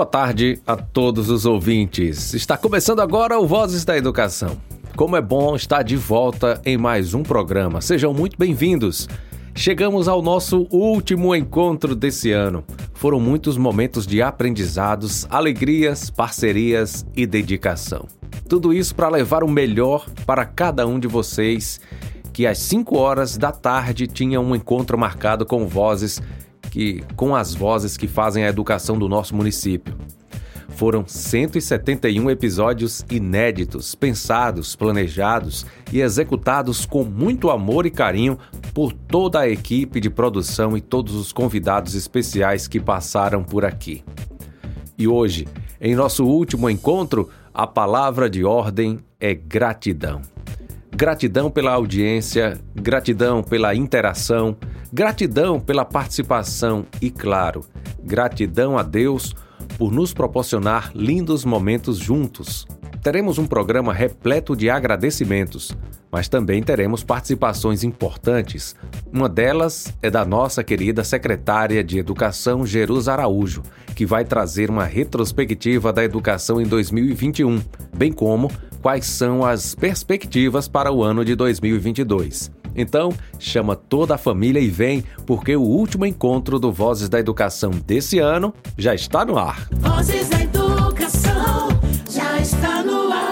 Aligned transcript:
Boa 0.00 0.08
tarde 0.08 0.58
a 0.66 0.76
todos 0.76 1.28
os 1.28 1.44
ouvintes. 1.44 2.32
Está 2.32 2.56
começando 2.56 3.00
agora 3.00 3.38
o 3.38 3.46
Vozes 3.46 3.84
da 3.84 3.98
Educação. 3.98 4.56
Como 4.96 5.14
é 5.14 5.20
bom 5.20 5.54
estar 5.54 5.82
de 5.82 5.94
volta 5.94 6.58
em 6.64 6.78
mais 6.78 7.12
um 7.12 7.22
programa. 7.22 7.82
Sejam 7.82 8.14
muito 8.14 8.38
bem-vindos. 8.38 9.06
Chegamos 9.54 10.08
ao 10.08 10.22
nosso 10.22 10.66
último 10.70 11.34
encontro 11.34 11.94
desse 11.94 12.32
ano. 12.32 12.64
Foram 12.94 13.20
muitos 13.20 13.58
momentos 13.58 14.06
de 14.06 14.22
aprendizados, 14.22 15.26
alegrias, 15.28 16.08
parcerias 16.08 17.04
e 17.14 17.26
dedicação. 17.26 18.06
Tudo 18.48 18.72
isso 18.72 18.94
para 18.94 19.10
levar 19.10 19.44
o 19.44 19.48
melhor 19.48 20.08
para 20.24 20.46
cada 20.46 20.86
um 20.86 20.98
de 20.98 21.08
vocês, 21.08 21.78
que 22.32 22.46
às 22.46 22.56
5 22.56 22.96
horas 22.96 23.36
da 23.36 23.52
tarde 23.52 24.06
tinha 24.06 24.40
um 24.40 24.54
encontro 24.56 24.96
marcado 24.96 25.44
com 25.44 25.66
vozes 25.66 26.22
que 26.70 27.04
com 27.16 27.34
as 27.34 27.54
vozes 27.54 27.96
que 27.96 28.06
fazem 28.06 28.44
a 28.44 28.48
educação 28.48 28.98
do 28.98 29.08
nosso 29.08 29.34
município. 29.34 29.96
Foram 30.70 31.04
171 31.06 32.30
episódios 32.30 33.04
inéditos, 33.10 33.94
pensados, 33.94 34.74
planejados 34.74 35.66
e 35.92 36.00
executados 36.00 36.86
com 36.86 37.04
muito 37.04 37.50
amor 37.50 37.84
e 37.84 37.90
carinho 37.90 38.38
por 38.72 38.92
toda 38.92 39.40
a 39.40 39.48
equipe 39.48 40.00
de 40.00 40.08
produção 40.08 40.76
e 40.76 40.80
todos 40.80 41.14
os 41.14 41.32
convidados 41.32 41.94
especiais 41.94 42.66
que 42.66 42.80
passaram 42.80 43.42
por 43.44 43.64
aqui. 43.64 44.02
E 44.96 45.06
hoje, 45.06 45.46
em 45.80 45.94
nosso 45.94 46.24
último 46.24 46.70
encontro, 46.70 47.28
a 47.52 47.66
palavra 47.66 48.30
de 48.30 48.44
ordem 48.44 49.00
é 49.18 49.34
gratidão. 49.34 50.22
Gratidão 50.94 51.50
pela 51.50 51.72
audiência, 51.72 52.58
gratidão 52.74 53.42
pela 53.42 53.74
interação, 53.74 54.56
gratidão 54.92 55.60
pela 55.60 55.84
participação 55.84 56.84
e, 57.00 57.10
claro, 57.10 57.64
gratidão 58.02 58.76
a 58.76 58.82
Deus 58.82 59.34
por 59.78 59.92
nos 59.92 60.12
proporcionar 60.12 60.90
lindos 60.94 61.44
momentos 61.44 61.98
juntos. 61.98 62.66
Teremos 63.02 63.38
um 63.38 63.46
programa 63.46 63.94
repleto 63.94 64.54
de 64.54 64.68
agradecimentos, 64.68 65.74
mas 66.12 66.28
também 66.28 66.62
teremos 66.62 67.02
participações 67.02 67.82
importantes. 67.82 68.76
Uma 69.10 69.28
delas 69.28 69.94
é 70.02 70.10
da 70.10 70.24
nossa 70.24 70.62
querida 70.62 71.02
secretária 71.02 71.82
de 71.82 71.98
Educação, 71.98 72.66
Jerusa 72.66 73.12
Araújo, 73.12 73.62
que 73.94 74.04
vai 74.04 74.24
trazer 74.24 74.68
uma 74.68 74.84
retrospectiva 74.84 75.92
da 75.92 76.04
educação 76.04 76.60
em 76.60 76.66
2021, 76.66 77.62
bem 77.96 78.12
como 78.12 78.50
quais 78.82 79.06
são 79.06 79.44
as 79.44 79.74
perspectivas 79.74 80.68
para 80.68 80.92
o 80.92 81.02
ano 81.02 81.24
de 81.24 81.34
2022. 81.34 82.59
Então, 82.74 83.12
chama 83.38 83.74
toda 83.76 84.14
a 84.14 84.18
família 84.18 84.60
e 84.60 84.68
vem, 84.68 85.04
porque 85.26 85.56
o 85.56 85.62
último 85.62 86.06
encontro 86.06 86.58
do 86.58 86.72
Vozes 86.72 87.08
da 87.08 87.18
Educação 87.18 87.70
desse 87.70 88.18
ano 88.18 88.54
já 88.76 88.94
está 88.94 89.24
no 89.24 89.38
ar. 89.38 89.68
Vozes 89.72 90.28
da 90.28 90.42
Educação 90.42 91.68
já 92.10 92.38
está 92.38 92.82
no 92.82 93.12
ar. 93.12 93.30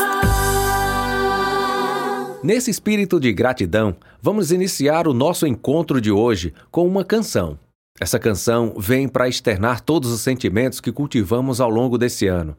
Nesse 2.43 2.71
espírito 2.71 3.21
de 3.21 3.33
gratidão, 3.33 3.97
vamos 4.23 4.53
iniciar 4.53 5.07
o 5.09 5.15
nosso 5.15 5.47
encontro 5.47 6.01
de 6.01 6.11
hoje 6.11 6.53
com 6.71 6.87
uma 6.87 7.05
canção. 7.05 7.59
Essa 8.01 8.19
canção 8.19 8.75
vem 8.79 9.09
para 9.09 9.29
externar 9.29 9.81
todos 9.81 10.13
os 10.13 10.21
sentimentos 10.21 10.81
que 10.81 10.93
cultivamos 10.93 11.61
ao 11.61 11.69
longo 11.69 11.99
desse 11.99 12.29
ano. 12.29 12.57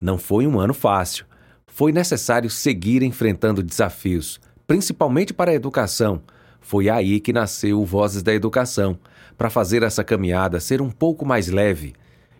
Não 0.00 0.16
foi 0.16 0.46
um 0.46 0.60
ano 0.60 0.72
fácil. 0.72 1.26
Foi 1.66 1.90
necessário 1.92 2.48
seguir 2.48 3.02
enfrentando 3.02 3.62
desafios, 3.62 4.40
principalmente 4.68 5.32
para 5.32 5.50
a 5.50 5.54
educação. 5.54 6.20
Foi 6.60 6.90
aí 6.90 7.18
que 7.20 7.32
nasceu 7.32 7.80
o 7.80 7.86
Vozes 7.86 8.22
da 8.22 8.34
Educação, 8.34 8.98
para 9.36 9.48
fazer 9.48 9.82
essa 9.82 10.04
caminhada 10.04 10.60
ser 10.60 10.82
um 10.82 10.90
pouco 10.90 11.24
mais 11.24 11.48
leve. 11.48 11.94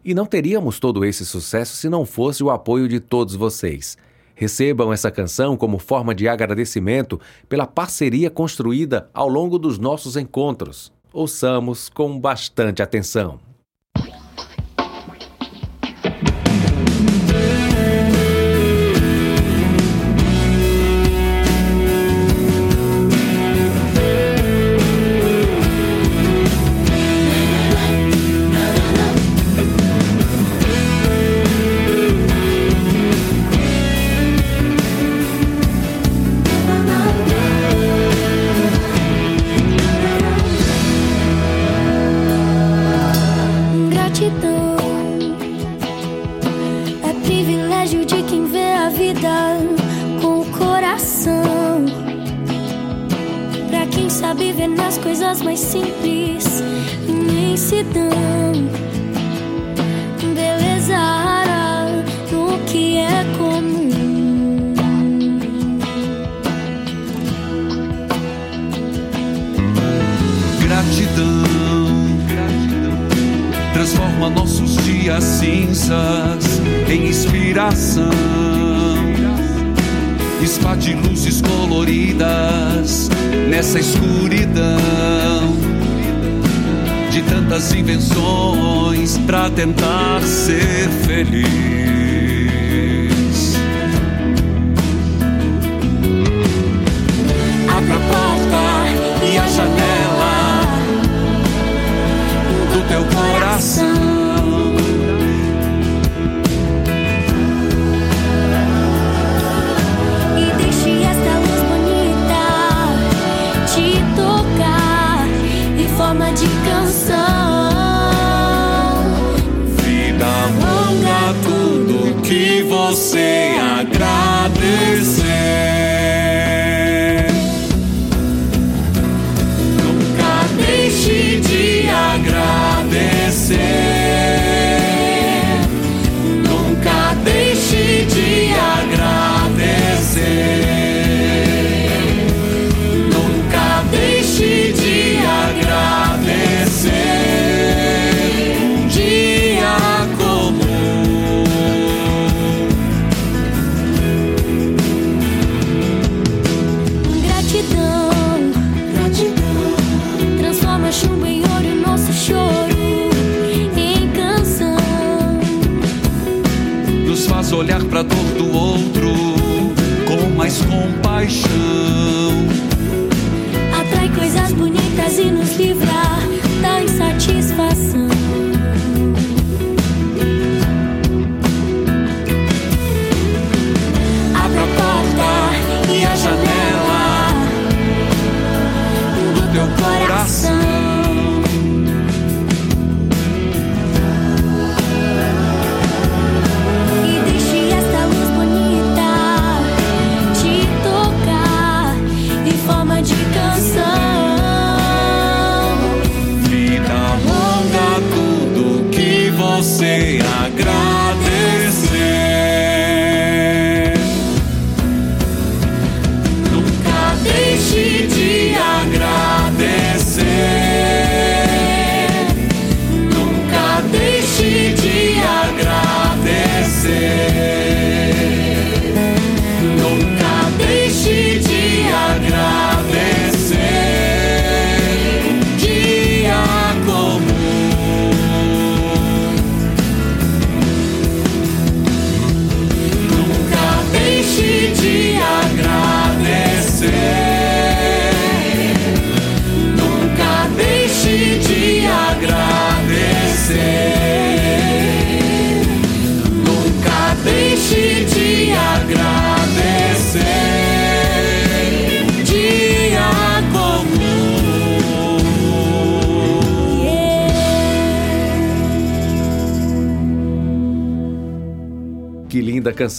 E 0.05 0.13
não 0.13 0.27
teríamos 0.27 0.79
todo 0.79 1.05
esse 1.05 1.25
sucesso 1.25 1.75
se 1.75 1.89
não 1.89 2.05
fosse 2.05 2.45
o 2.45 2.51
apoio 2.51 2.87
de 2.87 3.01
todos 3.01 3.35
vocês. 3.35 3.97
Recebam 4.35 4.93
essa 4.93 5.11
canção 5.11 5.57
como 5.57 5.79
forma 5.79 6.15
de 6.15 6.29
agradecimento 6.29 7.19
pela 7.49 7.67
parceria 7.67 8.29
construída 8.29 9.09
ao 9.15 9.29
longo 9.29 9.59
dos 9.59 9.79
nossos 9.79 10.15
encontros. 10.15 10.93
Ouçamos 11.13 11.89
com 11.89 12.21
bastante 12.21 12.83
atenção. 12.83 13.48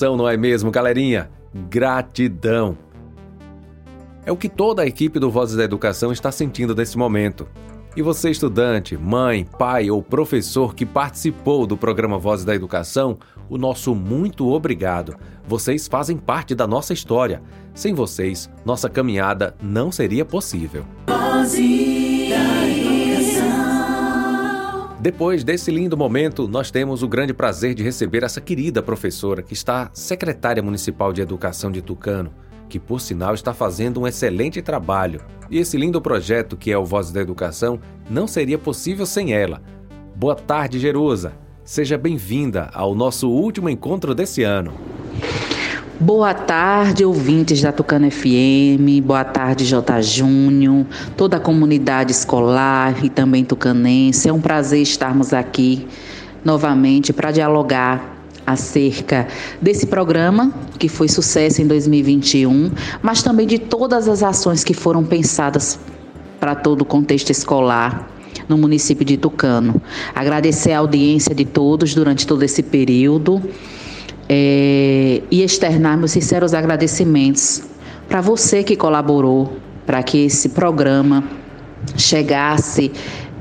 Não 0.02 0.28
é 0.28 0.38
mesmo, 0.38 0.72
galerinha? 0.72 1.30
Gratidão. 1.70 2.78
É 4.26 4.32
o 4.32 4.38
que 4.38 4.48
toda 4.48 4.84
a 4.84 4.88
equipe 4.88 5.20
do 5.20 5.30
Vozes 5.30 5.58
da 5.58 5.64
Educação 5.64 6.12
está 6.12 6.32
sentindo 6.32 6.76
nesse 6.76 6.98
momento. 6.98 7.48
E 7.96 8.02
você, 8.02 8.30
estudante, 8.30 8.96
mãe, 8.96 9.44
pai 9.58 9.90
ou 9.90 10.02
professor 10.02 10.76
que 10.76 10.86
participou 10.86 11.66
do 11.66 11.76
programa 11.76 12.20
Vozes 12.20 12.46
da 12.46 12.56
Educação, 12.56 13.18
o 13.50 13.58
nosso 13.58 13.96
muito 13.96 14.48
obrigado. 14.48 15.16
Vocês 15.46 15.88
fazem 15.88 16.16
parte 16.16 16.54
da 16.54 16.68
nossa 16.68 16.94
história. 16.94 17.42
Sem 17.74 17.94
vocês, 17.94 18.50
nossa 18.64 18.90
caminhada 18.90 19.56
não 19.62 19.92
seria 19.92 20.24
possível. 20.24 20.86
Vozes 21.08 21.89
Depois 25.00 25.44
desse 25.44 25.72
lindo 25.72 25.96
momento, 25.96 26.48
nós 26.48 26.70
temos 26.70 27.02
o 27.04 27.08
grande 27.08 27.34
prazer 27.34 27.74
de 27.74 27.82
receber 27.84 28.24
essa 28.24 28.42
querida 28.42 28.82
professora 28.82 29.42
que 29.42 29.54
está 29.54 29.90
secretária 29.94 30.62
municipal 30.62 31.14
de 31.14 31.22
Educação 31.22 31.72
de 31.72 31.82
Tucano 31.82 32.32
que 32.70 32.80
por 32.80 33.02
sinal 33.02 33.34
está 33.34 33.54
fazendo 33.54 34.00
um 34.00 34.08
excelente 34.08 34.62
trabalho. 34.62 35.22
E 35.50 35.58
esse 35.58 35.76
lindo 35.76 36.00
projeto 36.00 36.56
que 36.56 36.72
é 36.72 36.78
o 36.78 36.86
Voz 36.86 37.12
da 37.12 37.20
Educação 37.20 37.80
não 38.10 38.28
seria 38.28 38.60
possível 38.60 39.06
sem 39.06 39.34
ela. 39.34 39.62
Boa 40.16 40.36
tarde, 40.36 40.80
Jerusa. 40.80 41.34
Seja 41.64 41.98
bem-vinda 41.98 42.70
ao 42.74 42.94
nosso 42.94 43.30
último 43.30 43.70
encontro 43.70 44.14
desse 44.14 44.44
ano. 44.44 44.74
Boa 46.02 46.34
tarde, 46.34 47.04
ouvintes 47.04 47.62
da 47.62 47.74
Tucano 47.74 48.10
FM, 48.10 49.04
boa 49.04 49.26
tarde, 49.26 49.66
J. 49.66 50.02
Júnior, 50.02 50.86
toda 51.18 51.36
a 51.36 51.40
comunidade 51.42 52.14
escolar 52.14 53.04
e 53.04 53.10
também 53.10 53.44
tucanense. 53.44 54.30
É 54.30 54.32
um 54.32 54.40
prazer 54.40 54.82
estarmos 54.82 55.34
aqui 55.34 55.86
novamente 56.42 57.12
para 57.12 57.32
dialogar 57.32 58.16
acerca 58.48 59.28
desse 59.62 59.88
programa, 59.88 60.54
que 60.78 60.88
foi 60.88 61.10
sucesso 61.10 61.62
em 61.62 61.68
2021, 61.68 62.72
mas 63.02 63.22
também 63.22 63.46
de 63.46 63.60
todas 63.60 64.08
as 64.08 64.24
ações 64.24 64.64
que 64.64 64.74
foram 64.74 65.04
pensadas 65.04 65.78
para 66.40 66.56
todo 66.56 66.84
o 66.84 66.86
contexto 66.86 67.30
escolar 67.30 68.08
no 68.48 68.58
município 68.58 69.04
de 69.04 69.18
Tucano. 69.18 69.82
Agradecer 70.16 70.72
a 70.72 70.80
audiência 70.80 71.36
de 71.36 71.44
todos 71.44 71.94
durante 71.94 72.26
todo 72.26 72.42
esse 72.44 72.64
período 72.64 73.44
é, 74.30 75.24
e 75.32 75.42
externar 75.44 75.98
meus 75.98 76.12
sinceros 76.12 76.54
agradecimentos 76.54 77.64
para 78.08 78.22
você 78.22 78.64
que 78.64 78.76
colaborou 78.76 79.58
para 79.86 80.04
que 80.04 80.26
esse 80.26 80.50
programa 80.50 81.24
chegasse 81.98 82.92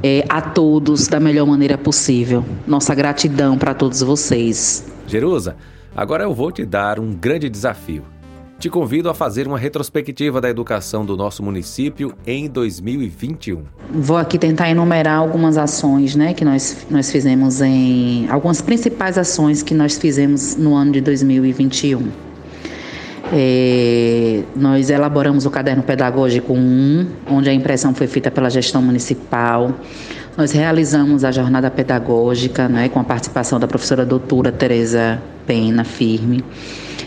é, 0.02 0.24
a 0.28 0.40
todos 0.40 1.06
da 1.06 1.20
melhor 1.20 1.46
maneira 1.46 1.76
possível. 1.76 2.44
Nossa 2.66 2.94
gratidão 2.94 3.58
para 3.58 3.74
todos 3.74 4.00
vocês. 4.00 4.86
Jerusa, 5.06 5.56
agora 5.94 6.24
eu 6.24 6.32
vou 6.32 6.50
te 6.50 6.64
dar 6.64 6.98
um 6.98 7.12
grande 7.12 7.50
desafio. 7.50 8.04
Te 8.58 8.68
convido 8.68 9.08
a 9.08 9.14
fazer 9.14 9.46
uma 9.46 9.56
retrospectiva 9.56 10.40
da 10.40 10.50
educação 10.50 11.06
do 11.06 11.16
nosso 11.16 11.44
município 11.44 12.12
em 12.26 12.48
2021. 12.48 13.62
Vou 13.92 14.16
aqui 14.16 14.36
tentar 14.36 14.68
enumerar 14.68 15.16
algumas 15.16 15.56
ações 15.56 16.16
né, 16.16 16.34
que 16.34 16.44
nós, 16.44 16.84
nós 16.90 17.08
fizemos 17.08 17.60
em. 17.60 18.28
algumas 18.28 18.60
principais 18.60 19.16
ações 19.16 19.62
que 19.62 19.72
nós 19.72 19.96
fizemos 19.96 20.56
no 20.56 20.74
ano 20.74 20.90
de 20.90 21.00
2021. 21.00 22.08
É, 23.32 24.42
nós 24.56 24.90
elaboramos 24.90 25.46
o 25.46 25.50
caderno 25.50 25.84
pedagógico 25.84 26.52
1, 26.52 27.06
onde 27.30 27.48
a 27.48 27.54
impressão 27.54 27.94
foi 27.94 28.08
feita 28.08 28.28
pela 28.28 28.50
gestão 28.50 28.82
municipal. 28.82 29.72
Nós 30.38 30.52
realizamos 30.52 31.24
a 31.24 31.32
jornada 31.32 31.68
pedagógica 31.68 32.68
né, 32.68 32.88
com 32.88 33.00
a 33.00 33.02
participação 33.02 33.58
da 33.58 33.66
professora 33.66 34.06
doutora 34.06 34.52
Tereza 34.52 35.20
Pena 35.44 35.82
Firme. 35.82 36.44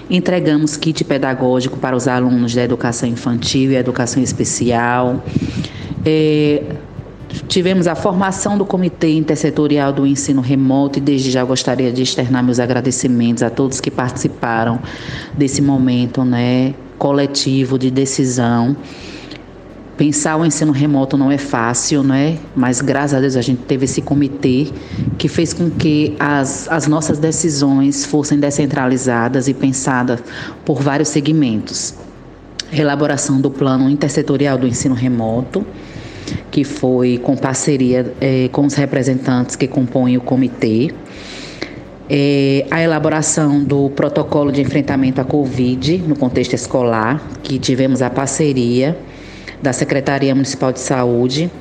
Entregamos 0.09 0.75
kit 0.75 1.05
pedagógico 1.05 1.79
para 1.79 1.95
os 1.95 2.09
alunos 2.09 2.53
da 2.53 2.61
educação 2.61 3.07
infantil 3.07 3.71
e 3.71 3.77
educação 3.77 4.21
especial. 4.21 5.23
É, 6.05 6.61
tivemos 7.47 7.87
a 7.87 7.95
formação 7.95 8.57
do 8.57 8.65
Comitê 8.65 9.11
Intersetorial 9.11 9.93
do 9.93 10.05
Ensino 10.05 10.41
Remoto 10.41 10.99
e 10.99 11.01
desde 11.01 11.31
já 11.31 11.45
gostaria 11.45 11.89
de 11.89 12.01
externar 12.01 12.43
meus 12.43 12.59
agradecimentos 12.59 13.43
a 13.43 13.49
todos 13.49 13.79
que 13.79 13.89
participaram 13.89 14.77
desse 15.37 15.61
momento 15.61 16.25
né, 16.25 16.73
coletivo 16.97 17.79
de 17.79 17.89
decisão. 17.89 18.75
Pensar 20.01 20.35
o 20.35 20.43
ensino 20.43 20.71
remoto 20.71 21.15
não 21.15 21.31
é 21.31 21.37
fácil, 21.37 22.01
né? 22.01 22.39
Mas 22.55 22.81
graças 22.81 23.13
a 23.13 23.19
Deus 23.19 23.35
a 23.35 23.41
gente 23.43 23.61
teve 23.65 23.85
esse 23.85 24.01
comitê 24.01 24.67
que 25.15 25.27
fez 25.27 25.53
com 25.53 25.69
que 25.69 26.15
as, 26.19 26.67
as 26.71 26.87
nossas 26.87 27.19
decisões 27.19 28.03
fossem 28.03 28.39
descentralizadas 28.39 29.47
e 29.47 29.53
pensadas 29.53 30.19
por 30.65 30.81
vários 30.81 31.09
segmentos. 31.09 31.93
Elaboração 32.73 33.39
do 33.39 33.51
plano 33.51 33.87
intersetorial 33.91 34.57
do 34.57 34.67
ensino 34.67 34.95
remoto, 34.95 35.63
que 36.49 36.63
foi 36.63 37.19
com 37.19 37.37
parceria 37.37 38.11
eh, 38.19 38.49
com 38.51 38.65
os 38.65 38.73
representantes 38.73 39.55
que 39.55 39.67
compõem 39.67 40.17
o 40.17 40.21
comitê. 40.21 40.91
É, 42.09 42.65
a 42.71 42.81
elaboração 42.81 43.63
do 43.63 43.91
protocolo 43.91 44.51
de 44.51 44.61
enfrentamento 44.61 45.21
à 45.21 45.23
Covid 45.23 45.99
no 45.99 46.15
contexto 46.15 46.53
escolar, 46.53 47.21
que 47.43 47.59
tivemos 47.59 48.01
a 48.01 48.09
parceria 48.09 48.97
da 49.61 49.71
Secretaria 49.71 50.33
Municipal 50.33 50.73
de 50.73 50.79
Saúde, 50.79 51.51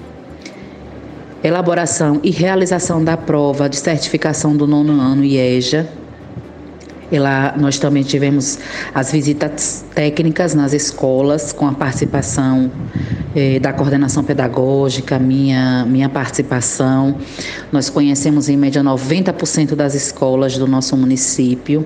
elaboração 1.42 2.20
e 2.22 2.30
realização 2.30 3.02
da 3.04 3.16
prova 3.16 3.68
de 3.68 3.76
certificação 3.76 4.56
do 4.56 4.66
nono 4.66 5.00
ano 5.00 5.24
IEJA. 5.24 5.88
Ela, 7.12 7.54
nós 7.58 7.78
também 7.78 8.04
tivemos 8.04 8.58
as 8.94 9.10
visitas 9.10 9.84
técnicas 9.94 10.54
nas 10.54 10.72
escolas, 10.72 11.52
com 11.52 11.66
a 11.66 11.72
participação 11.72 12.70
eh, 13.34 13.58
da 13.58 13.72
coordenação 13.72 14.22
pedagógica, 14.22 15.18
minha, 15.18 15.84
minha 15.86 16.08
participação. 16.08 17.16
Nós 17.72 17.90
conhecemos 17.90 18.48
em 18.48 18.56
média 18.56 18.80
90% 18.80 19.74
das 19.74 19.96
escolas 19.96 20.56
do 20.56 20.68
nosso 20.68 20.96
município 20.96 21.84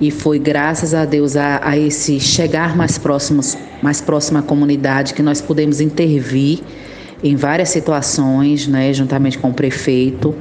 e 0.00 0.10
foi 0.10 0.38
graças 0.38 0.94
a 0.94 1.04
Deus 1.04 1.36
a, 1.36 1.60
a 1.62 1.78
esse 1.78 2.18
chegar 2.18 2.76
mais 2.76 2.98
próximos, 2.98 3.56
mais 3.82 4.00
próximo 4.00 4.38
à 4.38 4.42
comunidade 4.42 5.14
que 5.14 5.22
nós 5.22 5.40
pudemos 5.40 5.80
intervir 5.80 6.60
em 7.22 7.36
várias 7.36 7.70
situações, 7.70 8.66
né, 8.66 8.92
juntamente 8.92 9.38
com 9.38 9.50
o 9.50 9.54
prefeito, 9.54 10.34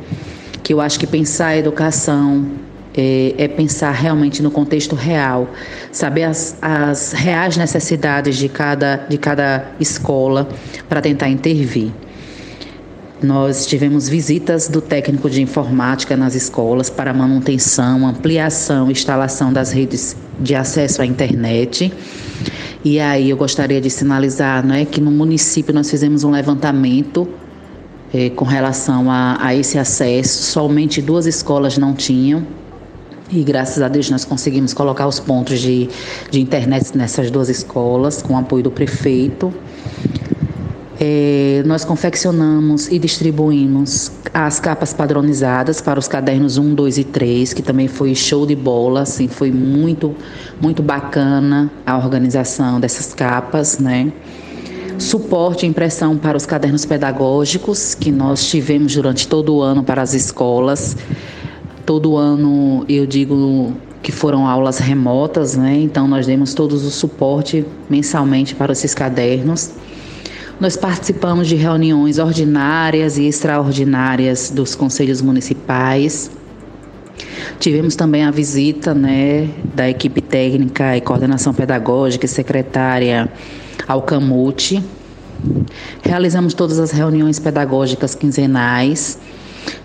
que 0.61 0.73
eu 0.73 0.81
acho 0.81 0.99
que 0.99 1.07
pensar 1.07 1.47
a 1.47 1.57
educação 1.57 2.45
é, 2.95 3.33
é, 3.37 3.47
pensar 3.47 3.91
realmente 3.91 4.41
no 4.43 4.51
contexto 4.51 4.95
real, 4.95 5.49
saber 5.91 6.23
as, 6.23 6.57
as 6.61 7.11
reais 7.11 7.57
necessidades 7.57 8.37
de 8.37 8.47
cada, 8.47 8.97
de 9.09 9.17
cada 9.17 9.65
escola 9.79 10.47
para 10.87 11.01
tentar 11.01 11.29
intervir. 11.29 11.91
Nós 13.23 13.65
tivemos 13.65 14.09
visitas 14.09 14.67
do 14.67 14.81
técnico 14.81 15.29
de 15.29 15.41
informática 15.41 16.17
nas 16.17 16.35
escolas 16.35 16.89
para 16.89 17.13
manutenção, 17.13 18.05
ampliação, 18.05 18.91
instalação 18.91 19.53
das 19.53 19.71
redes 19.71 20.13
de 20.41 20.53
acesso 20.53 21.01
à 21.01 21.05
internet. 21.05 21.93
E 22.83 22.99
aí 22.99 23.29
eu 23.29 23.37
gostaria 23.37 23.79
de 23.79 23.89
sinalizar 23.89 24.65
né, 24.65 24.83
que 24.83 24.99
no 24.99 25.09
município 25.09 25.73
nós 25.73 25.89
fizemos 25.89 26.25
um 26.25 26.31
levantamento 26.31 27.25
eh, 28.13 28.29
com 28.31 28.43
relação 28.43 29.09
a, 29.09 29.37
a 29.39 29.55
esse 29.55 29.77
acesso. 29.77 30.43
Somente 30.43 31.01
duas 31.01 31.25
escolas 31.25 31.77
não 31.77 31.93
tinham, 31.93 32.45
e 33.31 33.41
graças 33.41 33.81
a 33.81 33.87
Deus 33.87 34.09
nós 34.09 34.25
conseguimos 34.25 34.73
colocar 34.73 35.07
os 35.07 35.21
pontos 35.21 35.61
de, 35.61 35.89
de 36.29 36.41
internet 36.41 36.95
nessas 36.97 37.31
duas 37.31 37.47
escolas, 37.47 38.21
com 38.21 38.33
o 38.33 38.37
apoio 38.37 38.63
do 38.63 38.71
prefeito. 38.71 39.53
É, 40.99 41.63
nós 41.65 41.83
confeccionamos 41.83 42.87
e 42.87 42.99
distribuímos 42.99 44.11
as 44.33 44.59
capas 44.59 44.93
padronizadas 44.93 45.81
para 45.81 45.99
os 45.99 46.07
cadernos 46.07 46.57
1, 46.57 46.75
2 46.75 46.97
e 46.99 47.03
3, 47.03 47.53
que 47.53 47.61
também 47.63 47.87
foi 47.87 48.13
show 48.13 48.45
de 48.45 48.55
bola, 48.55 49.01
assim, 49.01 49.27
foi 49.27 49.51
muito, 49.51 50.15
muito 50.61 50.83
bacana 50.83 51.71
a 51.85 51.97
organização 51.97 52.79
dessas 52.79 53.13
capas, 53.13 53.79
né? 53.79 54.11
Suporte 54.99 55.65
e 55.65 55.69
impressão 55.69 56.15
para 56.15 56.37
os 56.37 56.45
cadernos 56.45 56.85
pedagógicos, 56.85 57.95
que 57.95 58.11
nós 58.11 58.45
tivemos 58.47 58.93
durante 58.93 59.27
todo 59.27 59.55
o 59.55 59.61
ano 59.61 59.83
para 59.83 60.01
as 60.01 60.13
escolas. 60.13 60.95
Todo 61.85 62.15
ano, 62.15 62.85
eu 62.87 63.05
digo 63.05 63.73
que 64.03 64.11
foram 64.11 64.47
aulas 64.47 64.77
remotas, 64.77 65.57
né? 65.57 65.75
Então, 65.81 66.07
nós 66.07 66.27
demos 66.27 66.53
todos 66.53 66.85
o 66.85 66.91
suporte 66.91 67.65
mensalmente 67.89 68.53
para 68.53 68.71
esses 68.71 68.93
cadernos. 68.93 69.71
Nós 70.59 70.77
participamos 70.77 71.47
de 71.47 71.55
reuniões 71.55 72.19
ordinárias 72.19 73.17
e 73.17 73.25
extraordinárias 73.25 74.49
dos 74.49 74.75
conselhos 74.75 75.21
municipais. 75.21 76.31
Tivemos 77.59 77.95
também 77.95 78.23
a 78.23 78.31
visita 78.31 78.93
né, 78.93 79.49
da 79.73 79.89
equipe 79.89 80.21
técnica 80.21 80.95
e 80.95 81.01
coordenação 81.01 81.53
pedagógica 81.53 82.25
e 82.25 82.29
secretária 82.29 83.31
ao 83.87 84.01
Camute. 84.01 84.83
Realizamos 86.01 86.53
todas 86.53 86.79
as 86.79 86.91
reuniões 86.91 87.39
pedagógicas 87.39 88.15
quinzenais 88.15 89.19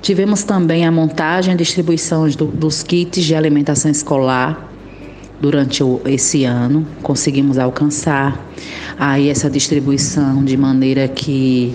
Tivemos 0.01 0.43
também 0.43 0.87
a 0.87 0.93
montagem 0.93 1.55
e 1.55 1.57
distribuição 1.57 2.29
do, 2.31 2.47
dos 2.47 2.83
kits 2.83 3.25
de 3.25 3.35
alimentação 3.35 3.91
escolar 3.91 4.69
durante 5.41 5.83
esse 6.07 6.45
ano. 6.45 6.87
Conseguimos 7.03 7.59
alcançar 7.59 8.45
aí 8.99 9.29
essa 9.29 9.49
distribuição 9.49 10.45
de 10.45 10.57
maneira 10.57 11.07
que 11.07 11.75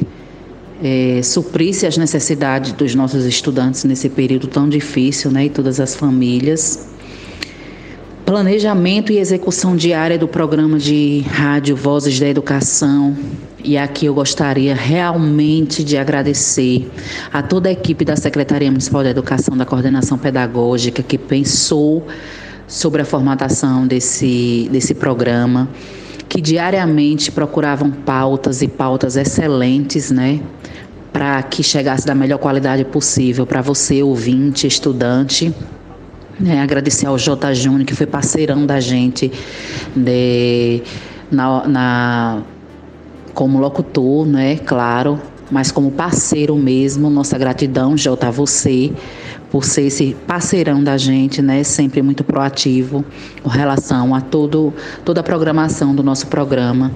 é, 0.84 1.22
suprisse 1.24 1.86
as 1.86 1.98
necessidades 1.98 2.74
dos 2.74 2.94
nossos 2.94 3.26
estudantes 3.26 3.84
nesse 3.86 4.10
período 4.10 4.48
tão 4.48 4.68
difícil, 4.68 5.32
né, 5.32 5.46
e 5.46 5.50
todas 5.50 5.80
as 5.80 5.96
famílias. 5.96 6.90
Planejamento 8.26 9.12
e 9.12 9.18
execução 9.18 9.76
diária 9.76 10.18
do 10.18 10.28
programa 10.28 10.80
de 10.80 11.24
rádio 11.28 11.76
Vozes 11.76 12.20
da 12.20 12.28
Educação. 12.28 13.16
E 13.64 13.78
aqui 13.78 14.06
eu 14.06 14.14
gostaria 14.14 14.76
realmente 14.76 15.84
de 15.84 15.98
agradecer 15.98 16.90
a 17.32 17.42
toda 17.42 17.70
a 17.70 17.72
equipe 17.72 18.04
da 18.04 18.16
Secretaria 18.16 18.70
Municipal 18.70 19.04
da 19.04 19.10
Educação, 19.10 19.56
da 19.56 19.66
Coordenação 19.66 20.18
Pedagógica, 20.18 21.04
que 21.04 21.18
pensou 21.18 22.06
sobre 22.74 23.04
a 23.04 23.06
formatação 23.06 23.86
desse, 23.86 24.68
desse 24.72 24.96
programa, 24.96 25.70
que 26.28 26.42
diariamente 26.42 27.32
procuravam 27.32 27.92
pautas 27.92 28.64
e 28.64 28.68
pautas 28.68 29.16
excelentes, 29.16 30.10
né? 30.10 30.42
Para 31.12 31.44
que 31.44 31.62
chegasse 31.62 32.08
da 32.08 32.16
melhor 32.16 32.40
qualidade 32.40 32.84
possível 32.84 33.46
para 33.46 33.62
você, 33.62 34.02
ouvinte, 34.02 34.66
estudante. 34.66 35.54
Né, 36.40 36.60
agradecer 36.60 37.06
ao 37.06 37.16
J. 37.16 37.54
Júnior, 37.54 37.86
que 37.86 37.94
foi 37.94 38.08
parceirão 38.08 38.66
da 38.66 38.80
gente 38.80 39.32
de, 39.96 40.82
na, 41.30 41.68
na, 41.68 42.42
como 43.36 43.60
locutor, 43.60 44.26
né? 44.26 44.58
Claro, 44.58 45.22
mas 45.52 45.72
como 45.72 45.92
parceiro 45.92 46.56
mesmo. 46.56 47.08
Nossa 47.12 47.38
gratidão, 47.38 47.96
J. 47.96 48.26
A 48.26 48.32
você, 48.32 48.92
por 49.54 49.64
ser 49.64 49.84
esse 49.84 50.16
parceirão 50.26 50.84
da 50.84 50.98
gente, 50.98 51.40
né? 51.40 51.64
Sempre 51.64 52.02
muito 52.02 52.24
proativo 52.24 53.06
com 53.44 53.50
relação 53.50 54.16
a 54.16 54.20
todo, 54.20 54.74
toda 55.06 55.20
a 55.20 55.24
programação 55.24 55.94
do 55.94 56.02
nosso 56.02 56.26
programa. 56.26 56.92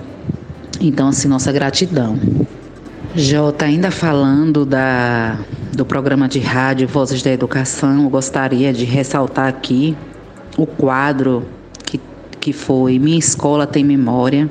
Então, 0.81 1.09
assim, 1.09 1.27
nossa 1.27 1.51
gratidão. 1.51 2.19
Jota, 3.15 3.65
ainda 3.65 3.91
falando 3.91 4.65
da, 4.65 5.37
do 5.71 5.85
programa 5.85 6.27
de 6.27 6.39
rádio 6.39 6.87
Vozes 6.87 7.21
da 7.21 7.31
Educação, 7.31 8.05
eu 8.05 8.09
gostaria 8.09 8.73
de 8.73 8.85
ressaltar 8.85 9.47
aqui 9.47 9.95
o 10.57 10.65
quadro 10.65 11.45
que, 11.85 12.01
que 12.39 12.51
foi 12.51 12.97
Minha 12.97 13.19
Escola 13.19 13.67
Tem 13.67 13.83
Memória, 13.83 14.49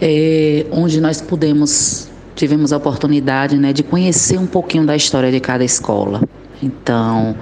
é, 0.00 0.64
onde 0.72 1.02
nós 1.02 1.20
pudemos 1.20 2.09
tivemos 2.40 2.72
a 2.72 2.78
oportunidade 2.78 3.58
né, 3.58 3.70
de 3.70 3.82
conhecer 3.82 4.38
um 4.38 4.46
pouquinho 4.46 4.86
da 4.86 4.96
história 4.96 5.30
de 5.30 5.38
cada 5.40 5.62
escola. 5.62 6.22
Então, 6.62 7.36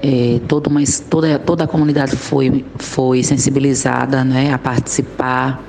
é, 0.00 0.40
toda, 0.46 0.70
uma, 0.70 0.80
toda, 1.10 1.40
toda 1.40 1.64
a 1.64 1.66
comunidade 1.66 2.14
foi, 2.14 2.64
foi 2.76 3.24
sensibilizada 3.24 4.22
né, 4.22 4.52
a 4.52 4.58
participar. 4.58 5.60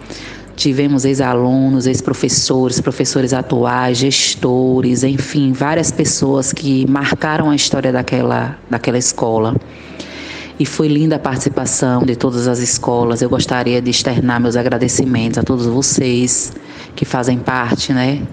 Tivemos 0.56 1.04
ex-alunos, 1.04 1.88
ex-professores, 1.88 2.80
professores 2.80 3.34
atuais, 3.34 3.98
gestores, 3.98 5.04
enfim, 5.04 5.52
várias 5.52 5.90
pessoas 5.90 6.54
que 6.54 6.86
marcaram 6.88 7.50
a 7.50 7.56
história 7.56 7.92
daquela, 7.92 8.56
daquela 8.70 9.00
escola. 9.00 9.56
E 10.60 10.66
foi 10.66 10.88
linda 10.88 11.16
a 11.16 11.20
participação 11.20 12.04
de 12.04 12.16
todas 12.16 12.48
as 12.48 12.60
escolas. 12.60 13.24
Eu 13.24 13.30
gostaria 13.30 13.82
de 13.82 13.90
externar 13.90 14.40
meus 14.40 14.56
agradecimentos 14.56 15.40
a 15.40 15.44
todos 15.44 15.66
vocês 15.66 16.54
que 16.98 17.06
fazem 17.06 17.38
parte, 17.38 17.94
né, 17.94 18.24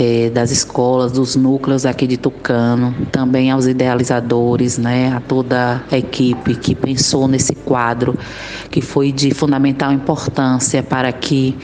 é, 0.00 0.30
das 0.30 0.50
escolas, 0.50 1.12
dos 1.12 1.36
núcleos 1.36 1.84
aqui 1.84 2.06
de 2.06 2.16
Tucano, 2.16 2.94
também 3.12 3.50
aos 3.50 3.66
idealizadores, 3.66 4.78
né, 4.78 5.12
a 5.14 5.20
toda 5.20 5.84
a 5.92 5.98
equipe 5.98 6.56
que 6.56 6.74
pensou 6.74 7.28
nesse 7.28 7.54
quadro, 7.54 8.18
que 8.70 8.80
foi 8.80 9.12
de 9.12 9.32
fundamental 9.34 9.92
importância 9.92 10.82
para 10.82 11.12
que 11.12 11.56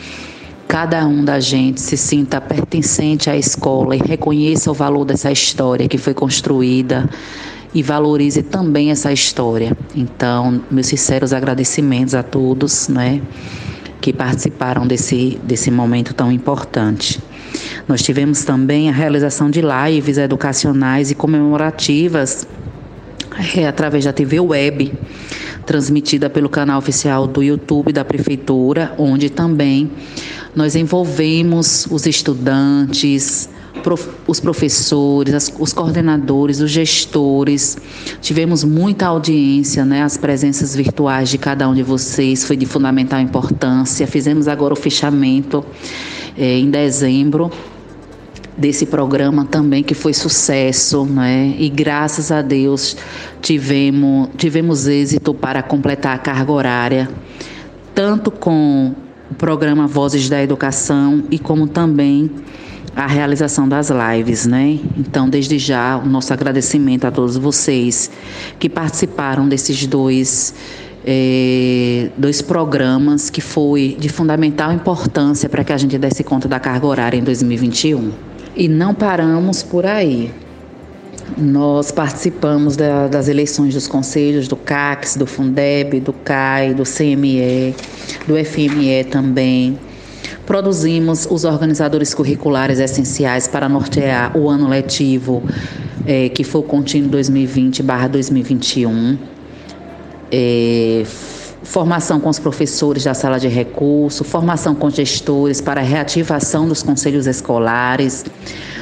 cada 0.68 1.04
um 1.06 1.24
da 1.24 1.40
gente 1.40 1.80
se 1.80 1.96
sinta 1.96 2.38
pertencente 2.38 3.30
à 3.30 3.36
escola 3.36 3.96
e 3.96 3.98
reconheça 3.98 4.70
o 4.70 4.74
valor 4.74 5.06
dessa 5.06 5.32
história 5.32 5.88
que 5.88 5.96
foi 5.96 6.12
construída 6.12 7.08
e 7.74 7.82
valorize 7.82 8.42
também 8.42 8.90
essa 8.90 9.10
história. 9.10 9.76
Então, 9.96 10.60
meus 10.70 10.86
sinceros 10.86 11.32
agradecimentos 11.32 12.14
a 12.14 12.22
todos, 12.22 12.88
né? 12.88 13.22
Que 14.00 14.12
participaram 14.12 14.86
desse, 14.86 15.38
desse 15.44 15.70
momento 15.70 16.14
tão 16.14 16.32
importante. 16.32 17.20
Nós 17.86 18.02
tivemos 18.02 18.44
também 18.44 18.88
a 18.88 18.92
realização 18.92 19.50
de 19.50 19.60
lives 19.60 20.18
educacionais 20.18 21.10
e 21.10 21.14
comemorativas 21.14 22.46
é, 23.56 23.66
através 23.66 24.04
da 24.04 24.12
TV 24.12 24.40
Web, 24.40 24.92
transmitida 25.66 26.30
pelo 26.30 26.48
canal 26.48 26.78
oficial 26.78 27.26
do 27.26 27.42
YouTube 27.42 27.92
da 27.92 28.04
Prefeitura, 28.04 28.94
onde 28.98 29.30
também 29.30 29.90
nós 30.54 30.74
envolvemos 30.74 31.86
os 31.90 32.06
estudantes, 32.06 33.48
os 34.26 34.40
professores, 34.40 35.52
os 35.58 35.72
coordenadores, 35.72 36.60
os 36.60 36.70
gestores. 36.70 37.78
Tivemos 38.20 38.64
muita 38.64 39.06
audiência, 39.06 39.84
né? 39.84 40.02
As 40.02 40.16
presenças 40.16 40.74
virtuais 40.74 41.28
de 41.28 41.38
cada 41.38 41.68
um 41.68 41.74
de 41.74 41.82
vocês 41.82 42.44
foi 42.44 42.56
de 42.56 42.66
fundamental 42.66 43.20
importância. 43.20 44.06
Fizemos 44.06 44.48
agora 44.48 44.74
o 44.74 44.76
fechamento 44.76 45.64
é, 46.36 46.58
em 46.58 46.70
dezembro 46.70 47.50
desse 48.56 48.84
programa 48.84 49.46
também 49.46 49.82
que 49.82 49.94
foi 49.94 50.12
sucesso, 50.12 51.04
né? 51.06 51.54
E 51.58 51.68
graças 51.68 52.30
a 52.30 52.42
Deus 52.42 52.96
tivemos 53.40 54.28
tivemos 54.36 54.86
êxito 54.86 55.32
para 55.32 55.62
completar 55.62 56.14
a 56.14 56.18
carga 56.18 56.52
horária, 56.52 57.10
tanto 57.94 58.30
com 58.30 58.94
o 59.30 59.34
programa 59.34 59.86
Vozes 59.86 60.28
da 60.28 60.42
Educação 60.42 61.24
e 61.30 61.38
como 61.38 61.66
também 61.66 62.30
a 62.94 63.06
realização 63.06 63.68
das 63.68 63.90
lives, 63.90 64.46
né? 64.46 64.78
Então, 64.96 65.28
desde 65.28 65.58
já, 65.58 65.96
o 65.96 66.06
nosso 66.06 66.32
agradecimento 66.32 67.04
a 67.04 67.10
todos 67.10 67.36
vocês 67.36 68.10
que 68.58 68.68
participaram 68.68 69.48
desses 69.48 69.86
dois, 69.86 70.54
é, 71.04 72.10
dois 72.16 72.42
programas 72.42 73.30
que 73.30 73.40
foi 73.40 73.96
de 73.98 74.08
fundamental 74.08 74.72
importância 74.72 75.48
para 75.48 75.62
que 75.62 75.72
a 75.72 75.76
gente 75.76 75.96
desse 75.98 76.24
conta 76.24 76.48
da 76.48 76.58
carga 76.58 76.86
horária 76.86 77.16
em 77.16 77.22
2021. 77.22 78.10
E 78.56 78.68
não 78.68 78.94
paramos 78.94 79.62
por 79.62 79.86
aí. 79.86 80.32
Nós 81.38 81.92
participamos 81.92 82.76
da, 82.76 83.06
das 83.06 83.28
eleições 83.28 83.72
dos 83.72 83.86
conselhos 83.86 84.48
do 84.48 84.56
CACS, 84.56 85.16
do 85.16 85.26
Fundeb, 85.26 86.00
do 86.00 86.12
CAI, 86.12 86.74
do 86.74 86.82
CME, 86.82 87.74
do 88.26 88.34
FME 88.44 89.04
também 89.04 89.78
Produzimos 90.50 91.28
os 91.30 91.44
organizadores 91.44 92.12
curriculares 92.12 92.80
essenciais 92.80 93.46
para 93.46 93.68
nortear 93.68 94.36
o 94.36 94.48
ano 94.48 94.68
letivo, 94.68 95.44
é, 96.04 96.28
que 96.28 96.42
foi 96.42 96.60
o 96.60 96.64
contínuo 96.64 97.08
2020-2021. 97.12 99.16
É, 100.32 101.04
formação 101.62 102.18
com 102.18 102.28
os 102.28 102.40
professores 102.40 103.04
da 103.04 103.14
sala 103.14 103.38
de 103.38 103.46
recurso, 103.46 104.24
formação 104.24 104.74
com 104.74 104.90
gestores 104.90 105.60
para 105.60 105.82
reativação 105.82 106.66
dos 106.66 106.82
conselhos 106.82 107.28
escolares, 107.28 108.24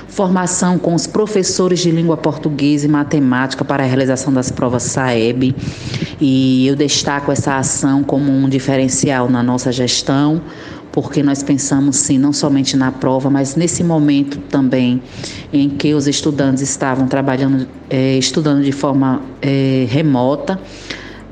formação 0.08 0.78
com 0.78 0.94
os 0.94 1.06
professores 1.06 1.80
de 1.80 1.90
língua 1.90 2.16
portuguesa 2.16 2.86
e 2.86 2.88
matemática 2.88 3.62
para 3.62 3.82
a 3.82 3.86
realização 3.86 4.32
das 4.32 4.50
provas 4.50 4.84
SAEB. 4.84 5.54
E 6.18 6.66
eu 6.66 6.74
destaco 6.74 7.30
essa 7.30 7.58
ação 7.58 8.02
como 8.02 8.32
um 8.32 8.48
diferencial 8.48 9.28
na 9.28 9.42
nossa 9.42 9.70
gestão, 9.70 10.40
porque 10.92 11.22
nós 11.22 11.42
pensamos 11.42 11.96
sim 11.96 12.18
não 12.18 12.32
somente 12.32 12.76
na 12.76 12.90
prova, 12.90 13.30
mas 13.30 13.54
nesse 13.54 13.84
momento 13.84 14.38
também 14.48 15.02
em 15.52 15.68
que 15.68 15.94
os 15.94 16.08
estudantes 16.08 16.62
estavam 16.62 17.06
trabalhando, 17.06 17.68
é, 17.90 18.16
estudando 18.16 18.62
de 18.62 18.72
forma 18.72 19.22
é, 19.40 19.86
remota, 19.88 20.58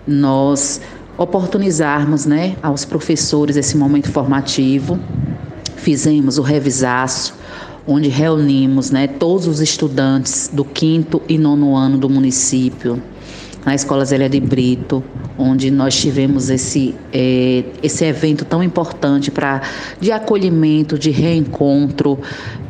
nós 0.06 0.80
oportunizarmos 1.18 2.26
né, 2.26 2.56
aos 2.62 2.84
professores 2.84 3.56
esse 3.56 3.76
momento 3.76 4.10
formativo, 4.10 4.98
fizemos 5.76 6.38
o 6.38 6.42
revisaço, 6.42 7.34
onde 7.86 8.08
reunimos 8.08 8.90
né, 8.90 9.06
todos 9.06 9.46
os 9.46 9.60
estudantes 9.60 10.50
do 10.52 10.64
quinto 10.64 11.22
e 11.28 11.38
nono 11.38 11.74
ano 11.74 11.96
do 11.96 12.08
município, 12.08 13.02
na 13.66 13.74
Escola 13.74 14.04
Zélia 14.04 14.28
de 14.28 14.38
Brito, 14.38 15.02
onde 15.36 15.72
nós 15.72 16.00
tivemos 16.00 16.50
esse, 16.50 16.94
é, 17.12 17.64
esse 17.82 18.04
evento 18.04 18.44
tão 18.44 18.62
importante 18.62 19.28
para 19.28 19.60
de 20.00 20.12
acolhimento, 20.12 20.96
de 20.96 21.10
reencontro 21.10 22.16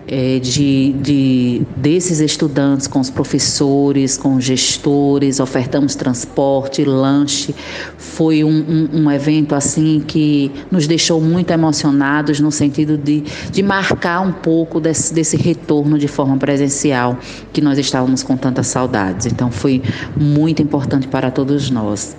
é, 0.09 0.39
de, 0.39 0.93
de, 0.93 1.63
desses 1.77 2.21
estudantes 2.21 2.87
com 2.87 3.01
os 3.01 3.11
professores, 3.11 4.17
com 4.17 4.37
os 4.37 4.45
gestores, 4.45 5.41
ofertamos 5.41 5.97
transporte, 5.97 6.85
lanche. 6.85 7.55
Foi 7.99 8.45
um, 8.45 8.49
um, 8.49 9.03
um, 9.03 9.11
evento 9.11 9.55
assim 9.55 10.03
que 10.07 10.53
nos 10.71 10.87
deixou 10.87 11.21
muito 11.21 11.51
emocionados 11.51 12.39
no 12.39 12.53
sentido 12.53 12.97
de, 12.97 13.25
de 13.51 13.63
marcar 13.63 14.21
um 14.21 14.33
pouco 14.33 14.79
desse, 14.81 15.13
desse 15.13 15.37
retorno 15.37 15.99
de 15.99 16.07
forma 16.07 16.37
presencial 16.37 17.19
que 17.53 17.61
nós 17.61 17.77
estávamos 17.77 18.23
com 18.23 18.37
tantas 18.37 18.69
saudades. 18.69 19.27
Então 19.27 19.51
foi 19.51 19.83
muito 20.17 20.63
importante 20.63 21.09
para 21.09 21.33
todos 21.33 21.69
nós. 21.69 22.17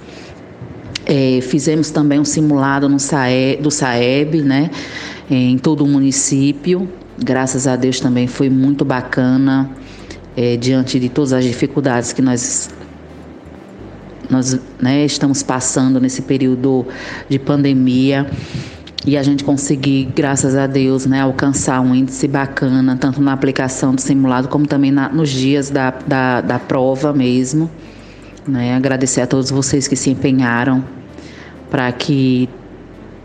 É, 1.05 1.39
fizemos 1.41 1.89
também 1.89 2.19
um 2.19 2.25
simulado 2.25 2.89
no 2.89 2.99
SAE, 2.99 3.57
do 3.61 3.71
SAEB, 3.71 4.41
né, 4.41 4.69
em 5.29 5.57
todo 5.57 5.85
o 5.85 5.87
município, 5.87 6.89
graças 7.17 7.67
a 7.67 7.75
Deus 7.75 7.99
também 7.99 8.27
foi 8.27 8.49
muito 8.49 8.85
bacana, 8.85 9.69
é, 10.35 10.55
diante 10.55 10.99
de 10.99 11.09
todas 11.09 11.33
as 11.33 11.43
dificuldades 11.43 12.13
que 12.13 12.21
nós, 12.21 12.69
nós 14.29 14.59
né, 14.79 15.03
estamos 15.03 15.41
passando 15.41 15.99
nesse 15.99 16.21
período 16.21 16.85
de 17.27 17.39
pandemia. 17.39 18.29
E 19.05 19.15
a 19.15 19.23
gente 19.23 19.43
conseguir, 19.43 20.09
graças 20.13 20.55
a 20.55 20.67
Deus, 20.67 21.05
né, 21.05 21.21
alcançar 21.21 21.79
um 21.79 21.95
índice 21.95 22.27
bacana, 22.27 22.97
tanto 22.97 23.21
na 23.21 23.31
aplicação 23.31 23.95
do 23.95 24.01
simulado, 24.01 24.49
como 24.49 24.67
também 24.67 24.91
na, 24.91 25.07
nos 25.07 25.29
dias 25.29 25.69
da, 25.69 25.91
da, 25.91 26.41
da 26.41 26.59
prova 26.59 27.13
mesmo. 27.13 27.71
Né? 28.45 28.75
Agradecer 28.75 29.21
a 29.21 29.27
todos 29.27 29.49
vocês 29.49 29.87
que 29.87 29.95
se 29.95 30.09
empenharam 30.09 30.83
para 31.69 31.91
que 31.91 32.49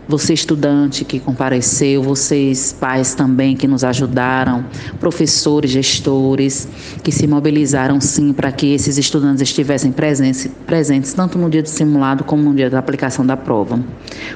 você 0.07 0.33
estudante 0.33 1.05
que 1.05 1.19
compareceu, 1.19 2.03
vocês 2.03 2.75
pais 2.77 3.15
também 3.15 3.55
que 3.55 3.67
nos 3.67 3.83
ajudaram, 3.83 4.65
professores, 4.99 5.71
gestores 5.71 6.67
que 7.03 7.11
se 7.11 7.25
mobilizaram 7.25 8.01
sim 8.01 8.33
para 8.33 8.51
que 8.51 8.73
esses 8.73 8.97
estudantes 8.97 9.41
estivessem 9.41 9.91
presentes, 9.91 11.13
tanto 11.13 11.37
no 11.37 11.49
dia 11.49 11.63
do 11.63 11.69
simulado 11.69 12.23
como 12.23 12.43
no 12.43 12.53
dia 12.53 12.69
da 12.69 12.79
aplicação 12.79 13.25
da 13.25 13.37
prova. 13.37 13.79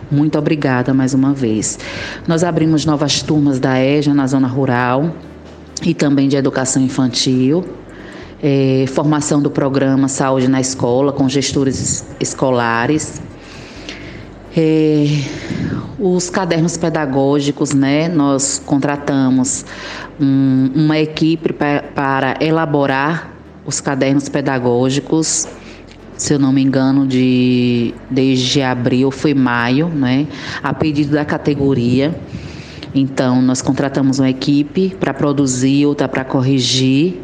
Muito 0.09 0.37
obrigada 0.37 0.93
mais 0.93 1.13
uma 1.13 1.33
vez. 1.33 1.77
Nós 2.27 2.43
abrimos 2.43 2.85
novas 2.85 3.21
turmas 3.21 3.59
da 3.59 3.79
EJA 3.83 4.13
na 4.13 4.25
zona 4.25 4.47
rural 4.47 5.13
e 5.83 5.93
também 5.93 6.27
de 6.27 6.37
educação 6.37 6.81
infantil. 6.81 7.65
É, 8.41 8.85
formação 8.89 9.41
do 9.41 9.49
programa 9.49 10.07
Saúde 10.07 10.47
na 10.47 10.61
Escola 10.61 11.11
com 11.11 11.27
gestores 11.27 12.05
escolares 12.19 13.19
é, 14.55 15.05
os 15.99 16.29
cadernos 16.29 16.77
pedagógicos, 16.77 17.73
né? 17.73 18.07
Nós 18.07 18.61
contratamos 18.65 19.65
um, 20.19 20.71
uma 20.75 20.97
equipe 20.99 21.53
pra, 21.53 21.83
para 21.83 22.37
elaborar 22.39 23.33
os 23.65 23.81
cadernos 23.81 24.29
pedagógicos. 24.29 25.47
Se 26.15 26.33
eu 26.33 26.39
não 26.39 26.51
me 26.51 26.63
engano, 26.63 27.05
de 27.05 27.93
desde 28.09 28.61
abril 28.61 29.11
foi 29.11 29.33
maio, 29.33 29.87
né? 29.89 30.27
A 30.63 30.73
pedido 30.73 31.13
da 31.13 31.25
categoria. 31.25 32.15
Então, 32.95 33.41
nós 33.41 33.61
contratamos 33.61 34.17
uma 34.17 34.29
equipe 34.29 34.95
para 34.99 35.13
produzir, 35.13 35.85
outra 35.85 36.07
para 36.07 36.23
corrigir, 36.23 37.21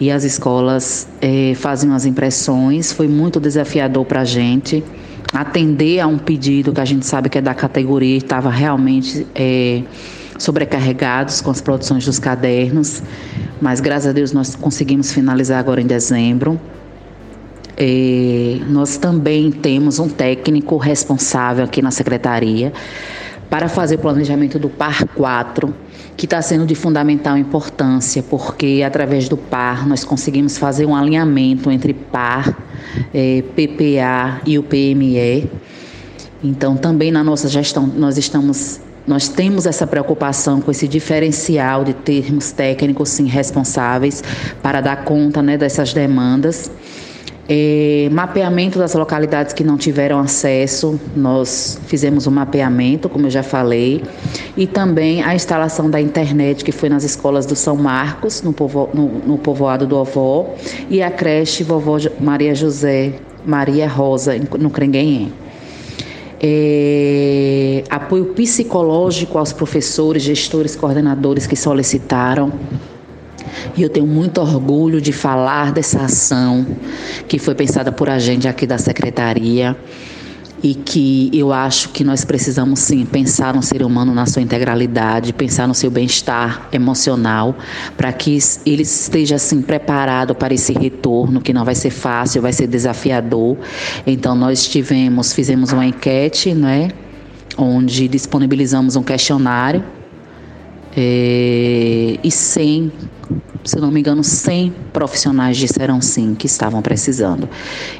e 0.00 0.10
as 0.10 0.24
escolas 0.24 1.08
é, 1.20 1.52
fazem 1.54 1.92
as 1.92 2.04
impressões. 2.04 2.92
Foi 2.92 3.06
muito 3.06 3.38
desafiador 3.38 4.04
para 4.04 4.22
a 4.22 4.24
gente 4.24 4.82
atender 5.36 6.00
a 6.00 6.06
um 6.06 6.16
pedido 6.16 6.72
que 6.72 6.80
a 6.80 6.84
gente 6.84 7.04
sabe 7.04 7.28
que 7.28 7.38
é 7.38 7.42
da 7.42 7.54
categoria 7.54 8.14
e 8.14 8.18
estava 8.18 8.48
realmente 8.48 9.26
é, 9.34 9.82
sobrecarregados 10.38 11.42
com 11.42 11.50
as 11.50 11.60
produções 11.60 12.06
dos 12.06 12.18
cadernos, 12.18 13.02
mas 13.60 13.80
graças 13.80 14.08
a 14.08 14.12
Deus 14.12 14.32
nós 14.32 14.54
conseguimos 14.54 15.12
finalizar 15.12 15.58
agora 15.58 15.80
em 15.80 15.86
dezembro. 15.86 16.58
É, 17.76 18.58
nós 18.68 18.96
também 18.96 19.50
temos 19.50 19.98
um 19.98 20.08
técnico 20.08 20.78
responsável 20.78 21.64
aqui 21.64 21.82
na 21.82 21.90
secretaria 21.90 22.72
para 23.50 23.68
fazer 23.68 23.96
o 23.96 23.98
planejamento 23.98 24.58
do 24.58 24.70
PAR 24.70 25.06
4, 25.14 25.74
que 26.16 26.24
está 26.24 26.40
sendo 26.40 26.64
de 26.64 26.74
fundamental 26.74 27.36
importância, 27.36 28.22
porque 28.22 28.82
através 28.84 29.28
do 29.28 29.36
PAR 29.36 29.86
nós 29.86 30.04
conseguimos 30.04 30.56
fazer 30.56 30.86
um 30.86 30.94
alinhamento 30.94 31.70
entre 31.70 31.92
PAR 31.92 32.56
é, 33.12 33.42
PPA 33.54 34.40
e 34.46 34.58
o 34.58 34.62
PME. 34.62 35.50
Então, 36.42 36.76
também 36.76 37.10
na 37.10 37.22
nossa 37.22 37.48
gestão, 37.48 37.86
nós 37.86 38.16
estamos 38.16 38.80
nós 39.06 39.28
temos 39.28 39.66
essa 39.66 39.86
preocupação 39.86 40.60
com 40.60 40.68
esse 40.68 40.88
diferencial 40.88 41.84
de 41.84 41.94
termos 41.94 42.50
técnicos 42.50 43.10
sim 43.10 43.26
responsáveis 43.26 44.20
para 44.60 44.80
dar 44.80 45.04
conta 45.04 45.40
né, 45.40 45.56
dessas 45.56 45.92
demandas. 45.92 46.68
É, 47.48 48.08
mapeamento 48.10 48.76
das 48.76 48.92
localidades 48.94 49.52
que 49.52 49.62
não 49.62 49.76
tiveram 49.76 50.18
acesso, 50.18 51.00
nós 51.14 51.78
fizemos 51.86 52.26
um 52.26 52.30
mapeamento, 52.32 53.08
como 53.08 53.26
eu 53.26 53.30
já 53.30 53.42
falei, 53.42 54.02
e 54.56 54.66
também 54.66 55.22
a 55.22 55.32
instalação 55.32 55.88
da 55.88 56.00
internet, 56.00 56.64
que 56.64 56.72
foi 56.72 56.88
nas 56.88 57.04
escolas 57.04 57.46
do 57.46 57.54
São 57.54 57.76
Marcos, 57.76 58.42
no, 58.42 58.52
povo, 58.52 58.90
no, 58.92 59.06
no 59.24 59.38
povoado 59.38 59.86
do 59.86 59.96
Ovó, 59.96 60.56
e 60.90 61.00
a 61.00 61.10
creche 61.10 61.62
Vovó 61.62 61.98
Maria 62.18 62.52
José, 62.52 63.12
Maria 63.46 63.86
Rosa, 63.86 64.34
no 64.58 64.68
Crenguenhém. 64.68 65.32
É, 66.42 67.84
apoio 67.88 68.26
psicológico 68.26 69.38
aos 69.38 69.52
professores, 69.52 70.24
gestores, 70.24 70.74
coordenadores 70.74 71.46
que 71.46 71.54
solicitaram 71.54 72.52
e 73.76 73.82
eu 73.82 73.88
tenho 73.88 74.06
muito 74.06 74.40
orgulho 74.40 75.00
de 75.00 75.12
falar 75.12 75.72
dessa 75.72 76.02
ação 76.02 76.66
que 77.26 77.38
foi 77.38 77.54
pensada 77.54 77.90
por 77.90 78.10
a 78.10 78.18
gente 78.18 78.46
aqui 78.46 78.66
da 78.66 78.78
secretaria 78.78 79.76
e 80.62 80.74
que 80.74 81.30
eu 81.32 81.52
acho 81.52 81.90
que 81.90 82.02
nós 82.02 82.24
precisamos 82.24 82.80
sim 82.80 83.04
pensar 83.04 83.54
no 83.54 83.62
ser 83.62 83.82
humano 83.82 84.14
na 84.14 84.26
sua 84.26 84.42
integralidade, 84.42 85.32
pensar 85.32 85.68
no 85.68 85.74
seu 85.74 85.90
bem-estar 85.90 86.68
emocional, 86.72 87.56
para 87.96 88.12
que 88.12 88.38
ele 88.64 88.82
esteja 88.82 89.36
assim 89.36 89.60
preparado 89.60 90.34
para 90.34 90.54
esse 90.54 90.72
retorno 90.72 91.40
que 91.40 91.52
não 91.52 91.64
vai 91.64 91.74
ser 91.74 91.90
fácil, 91.90 92.42
vai 92.42 92.52
ser 92.52 92.66
desafiador. 92.66 93.56
Então 94.06 94.34
nós 94.34 94.66
tivemos, 94.66 95.32
fizemos 95.32 95.72
uma 95.72 95.86
enquete, 95.86 96.54
né, 96.54 96.88
onde 97.56 98.08
disponibilizamos 98.08 98.96
um 98.96 99.02
questionário 99.02 99.84
é, 100.96 102.18
e 102.24 102.30
100 102.30 102.90
se 103.66 103.78
não 103.80 103.90
me 103.90 104.00
engano, 104.00 104.22
100 104.22 104.72
profissionais 104.92 105.56
disseram 105.56 106.00
sim 106.00 106.34
que 106.34 106.46
estavam 106.46 106.80
precisando. 106.80 107.48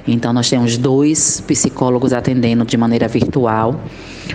Então, 0.06 0.32
nós 0.32 0.48
temos 0.48 0.76
dois 0.78 1.40
psicólogos 1.40 2.12
atendendo 2.12 2.64
de 2.64 2.76
maneira 2.76 3.08
virtual. 3.08 3.80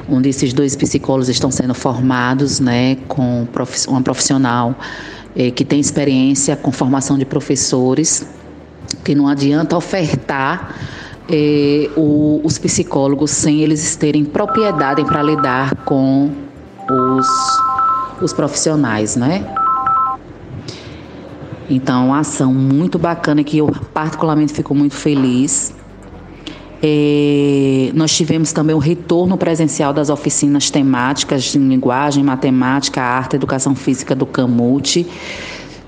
Um 0.10 0.22
desses 0.22 0.54
dois 0.54 0.76
psicólogos 0.76 1.30
estão 1.30 1.50
sendo 1.50 1.74
formados 1.74 2.60
né, 2.60 2.98
com 3.08 3.48
uma 3.88 4.02
profissional 4.02 4.76
eh, 5.36 5.52
que 5.52 5.64
tem 5.64 5.80
experiência 5.80 6.56
com 6.56 6.72
formação 6.72 7.18
de 7.18 7.26
professores, 7.26 8.28
que 9.04 9.16
não 9.16 9.28
adianta 9.28 9.78
ofertar 9.78 10.76
eh, 11.30 11.90
o, 11.96 12.42
os 12.44 12.58
psicólogos 12.58 13.32
sem 13.32 13.62
eles 13.62 13.96
terem 13.96 14.26
propriedade 14.26 15.04
para 15.06 15.24
lidar 15.24 15.76
com 15.86 16.30
os, 16.90 17.28
os 18.22 18.34
profissionais, 18.34 19.16
né? 19.16 19.46
Então, 21.74 22.08
uma 22.08 22.20
ação 22.20 22.54
muito 22.54 23.00
bacana 23.00 23.46
que 23.46 23.60
eu 23.60 23.72
particularmente 23.94 24.52
fico 24.52 24.76
muito 24.76 24.94
feliz. 24.94 25.74
É, 26.84 27.92
nós 27.94 28.14
tivemos 28.14 28.52
também 28.52 28.76
o 28.76 28.80
retorno 28.80 29.38
presencial 29.38 29.94
das 29.94 30.10
oficinas 30.10 30.70
temáticas 30.70 31.44
de 31.44 31.58
linguagem, 31.58 32.26
matemática, 32.26 33.02
arte, 33.02 33.38
educação 33.38 33.74
física 33.74 34.14
do 34.14 34.26
Camute. 34.26 35.08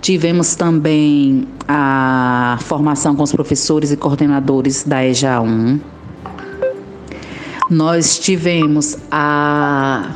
Tivemos 0.01 0.55
também 0.55 1.45
a 1.67 2.57
formação 2.61 3.13
com 3.13 3.23
os 3.23 3.33
professores 3.33 3.91
e 3.91 3.97
coordenadores 3.97 4.85
da 4.85 5.05
EJA 5.05 5.41
1. 5.41 5.79
Nós 7.69 8.17
tivemos 8.19 8.97
a 9.11 10.11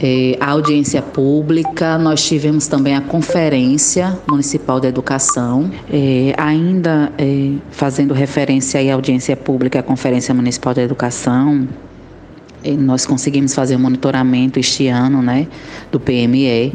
é, 0.00 0.36
a 0.40 0.50
audiência 0.50 1.00
pública, 1.00 1.96
nós 1.98 2.26
tivemos 2.26 2.66
também 2.66 2.96
a 2.96 3.00
Conferência 3.00 4.18
Municipal 4.28 4.80
de 4.80 4.88
Educação, 4.88 5.70
é, 5.90 6.34
ainda 6.36 7.12
é, 7.16 7.52
fazendo 7.70 8.12
referência 8.12 8.80
à 8.80 8.94
audiência 8.94 9.36
pública, 9.36 9.78
a 9.78 9.82
Conferência 9.82 10.34
Municipal 10.34 10.74
de 10.74 10.80
Educação, 10.80 11.68
nós 12.78 13.04
conseguimos 13.04 13.54
fazer 13.54 13.74
o 13.74 13.78
um 13.78 13.82
monitoramento 13.82 14.58
este 14.58 14.88
ano 14.88 15.20
né, 15.20 15.46
do 15.92 16.00
PME, 16.00 16.72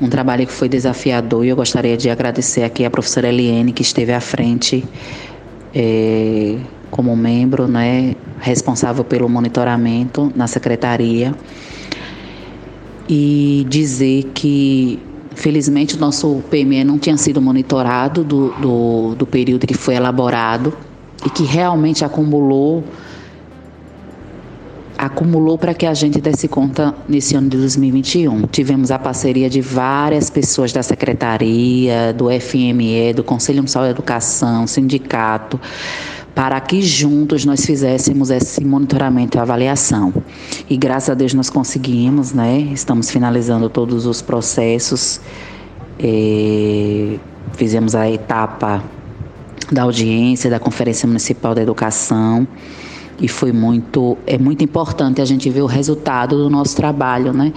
um 0.00 0.08
trabalho 0.08 0.46
que 0.46 0.52
foi 0.52 0.68
desafiador 0.68 1.44
e 1.44 1.48
eu 1.48 1.56
gostaria 1.56 1.96
de 1.96 2.08
agradecer 2.08 2.62
aqui 2.62 2.84
a 2.84 2.90
professora 2.90 3.28
Eliane, 3.28 3.72
que 3.72 3.82
esteve 3.82 4.12
à 4.12 4.20
frente 4.20 4.84
é, 5.74 6.58
como 6.90 7.16
membro 7.16 7.66
né, 7.66 8.14
responsável 8.38 9.02
pelo 9.02 9.28
monitoramento 9.28 10.32
na 10.36 10.46
secretaria. 10.46 11.34
E 13.08 13.66
dizer 13.68 14.30
que 14.34 14.98
felizmente 15.34 15.96
o 15.96 15.98
nosso 15.98 16.42
PME 16.50 16.84
não 16.84 16.98
tinha 16.98 17.16
sido 17.16 17.40
monitorado 17.40 18.22
do, 18.22 18.50
do, 18.60 19.14
do 19.14 19.26
período 19.26 19.66
que 19.66 19.74
foi 19.74 19.94
elaborado 19.94 20.72
e 21.24 21.30
que 21.30 21.44
realmente 21.44 22.04
acumulou 22.04 22.84
acumulou 24.96 25.58
para 25.58 25.74
que 25.74 25.84
a 25.84 25.94
gente 25.94 26.20
desse 26.20 26.46
conta 26.46 26.94
nesse 27.08 27.34
ano 27.34 27.48
de 27.48 27.56
2021. 27.56 28.42
Tivemos 28.46 28.92
a 28.92 28.98
parceria 29.00 29.50
de 29.50 29.60
várias 29.60 30.30
pessoas 30.30 30.72
da 30.72 30.80
secretaria, 30.80 32.12
do 32.12 32.26
FME, 32.40 33.12
do 33.12 33.24
Conselho 33.24 33.58
Municipal 33.58 33.84
de 33.84 33.90
Educação, 33.90 34.64
sindicato, 34.64 35.60
para 36.34 36.58
que 36.60 36.80
juntos 36.80 37.44
nós 37.44 37.64
fizéssemos 37.64 38.30
esse 38.30 38.64
monitoramento 38.64 39.36
e 39.36 39.40
avaliação. 39.40 40.12
E 40.68 40.76
graças 40.76 41.10
a 41.10 41.14
Deus 41.14 41.34
nós 41.34 41.50
conseguimos, 41.50 42.32
né? 42.32 42.58
Estamos 42.72 43.10
finalizando 43.10 43.68
todos 43.68 44.06
os 44.06 44.22
processos. 44.22 45.20
É, 45.98 47.18
fizemos 47.52 47.94
a 47.94 48.10
etapa 48.10 48.82
da 49.70 49.82
audiência 49.82 50.50
da 50.50 50.58
Conferência 50.58 51.06
Municipal 51.06 51.54
da 51.54 51.62
Educação 51.62 52.46
e 53.20 53.28
foi 53.28 53.52
muito 53.52 54.16
é 54.26 54.38
muito 54.38 54.64
importante 54.64 55.20
a 55.20 55.24
gente 55.24 55.48
ver 55.48 55.62
o 55.62 55.66
resultado 55.66 56.36
do 56.36 56.50
nosso 56.50 56.74
trabalho, 56.74 57.32
né? 57.32 57.52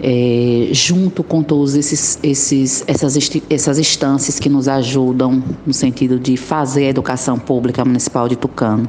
É, 0.00 0.68
junto 0.72 1.24
com 1.24 1.42
todos 1.42 1.74
esses, 1.74 2.20
esses 2.22 2.84
essas, 2.86 3.18
essas 3.50 3.78
instâncias 3.80 4.38
que 4.38 4.48
nos 4.48 4.68
ajudam 4.68 5.42
no 5.66 5.72
sentido 5.72 6.20
de 6.20 6.36
fazer 6.36 6.86
a 6.86 6.88
educação 6.90 7.36
pública 7.36 7.84
municipal 7.84 8.28
de 8.28 8.36
Tucano. 8.36 8.88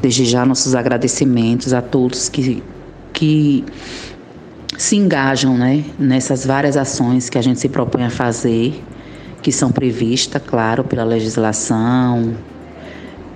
Desde 0.00 0.24
já 0.24 0.46
nossos 0.46 0.76
agradecimentos 0.76 1.72
a 1.72 1.82
todos 1.82 2.28
que, 2.28 2.62
que 3.12 3.64
se 4.76 4.94
engajam 4.94 5.58
né, 5.58 5.84
nessas 5.98 6.46
várias 6.46 6.76
ações 6.76 7.28
que 7.28 7.36
a 7.36 7.42
gente 7.42 7.58
se 7.58 7.68
propõe 7.68 8.04
a 8.04 8.10
fazer, 8.10 8.80
que 9.42 9.50
são 9.50 9.72
previstas, 9.72 10.40
claro, 10.46 10.84
pela 10.84 11.02
legislação, 11.02 12.34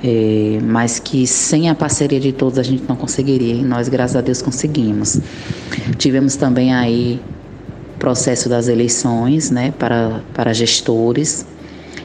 é, 0.03 0.59
mas 0.63 0.99
que 0.99 1.27
sem 1.27 1.71
a 1.71 1.75
parceria 1.75 2.19
de 2.19 2.33
todos 2.33 2.59
a 2.59 2.63
gente 2.63 2.83
não 2.89 2.97
conseguiria 2.97 3.55
e 3.55 3.63
nós, 3.63 3.89
graças 3.89 4.17
a 4.17 4.21
Deus, 4.21 4.43
conseguimos. 4.43 5.21
Tivemos 5.97 6.35
também 6.35 6.75
aí 6.75 7.21
processo 8.01 8.49
das 8.49 8.67
eleições 8.67 9.51
né, 9.51 9.73
para, 9.79 10.21
para 10.35 10.53
gestores. 10.53 11.47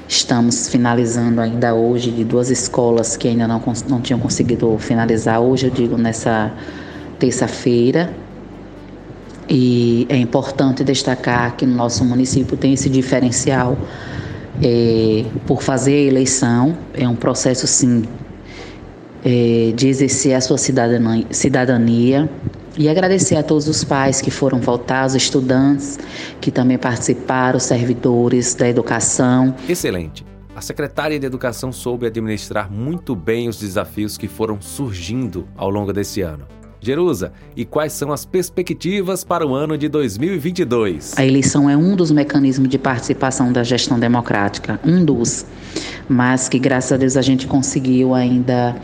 Estamos 0.08 0.70
finalizando 0.70 1.42
ainda 1.42 1.74
hoje 1.74 2.12
de 2.12 2.24
duas 2.24 2.52
escolas 2.52 3.18
que 3.18 3.28
ainda 3.28 3.48
não, 3.48 3.62
não 3.90 4.00
tinham 4.00 4.20
conseguido 4.20 4.78
finalizar. 4.78 5.42
Hoje, 5.42 5.66
eu 5.66 5.72
digo, 5.72 5.98
nessa 5.98 6.54
terça-feira. 7.18 8.14
E 9.50 10.06
é 10.08 10.18
importante 10.18 10.84
destacar 10.84 11.56
que 11.56 11.66
no 11.66 11.76
nosso 11.76 12.06
município 12.06 12.56
tem 12.56 12.74
esse 12.74 12.90
diferencial 12.90 13.76
é, 14.62 15.26
por 15.46 15.62
fazer 15.62 15.94
a 15.94 16.02
eleição. 16.02 16.78
É 16.94 17.08
um 17.08 17.16
processo, 17.16 17.68
sim, 17.68 18.04
é, 19.24 19.72
de 19.76 19.88
exercer 19.88 20.36
a 20.36 20.42
sua 20.42 20.58
cidadania, 20.58 21.26
cidadania 21.32 22.30
e 22.78 22.88
agradecer 22.88 23.36
a 23.36 23.44
todos 23.44 23.68
os 23.68 23.84
pais 23.84 24.22
que 24.22 24.30
foram 24.30 24.60
votar, 24.60 25.06
os 25.06 25.16
estudantes 25.16 26.00
que 26.40 26.52
também 26.52 26.78
participaram, 26.78 27.58
os 27.58 27.64
servidores 27.64 28.54
da 28.54 28.70
educação. 28.70 29.56
Excelente. 29.68 30.24
A 30.56 30.62
secretária 30.62 31.20
de 31.20 31.26
Educação 31.26 31.72
soube 31.72 32.08
administrar 32.08 32.72
muito 32.72 33.16
bem 33.16 33.48
os 33.48 33.60
desafios 33.60 34.18
que 34.18 34.28
foram 34.28 34.60
surgindo 34.60 35.48
ao 35.56 35.70
longo 35.70 35.94
desse 35.94 36.22
ano. 36.22 36.48
Jerusa, 36.80 37.34
e 37.56 37.66
quais 37.66 37.94
são 37.94 38.12
as 38.12 38.26
perspectivas 38.26 39.24
para 39.24 39.46
o 39.46 39.56
ano 39.56 39.78
de 39.78 39.90
2022? 39.90 41.14
A 41.18 41.26
eleição 41.26 41.70
é 41.70 41.76
um 41.76 41.96
dos 41.96 42.12
mecanismos 42.12 42.70
de 42.70 42.78
participação 42.78 43.52
da 43.52 43.64
gestão 43.64 44.00
democrática, 44.00 44.80
um 44.86 45.04
dos, 45.04 45.46
mas 46.08 46.48
que 46.48 46.60
graças 46.60 46.92
a 46.92 46.98
Deus 46.98 47.18
a 47.18 47.22
gente 47.22 47.48
conseguiu 47.48 48.14
ainda. 48.14 48.76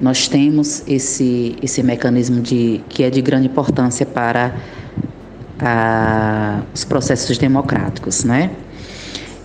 Nós 0.00 0.28
temos 0.28 0.84
esse, 0.86 1.56
esse 1.60 1.82
mecanismo 1.82 2.40
de, 2.40 2.80
que 2.88 3.02
é 3.02 3.10
de 3.10 3.20
grande 3.20 3.48
importância 3.48 4.06
para 4.06 4.54
a, 5.58 6.62
os 6.72 6.84
processos 6.84 7.36
democráticos, 7.36 8.22
né? 8.22 8.52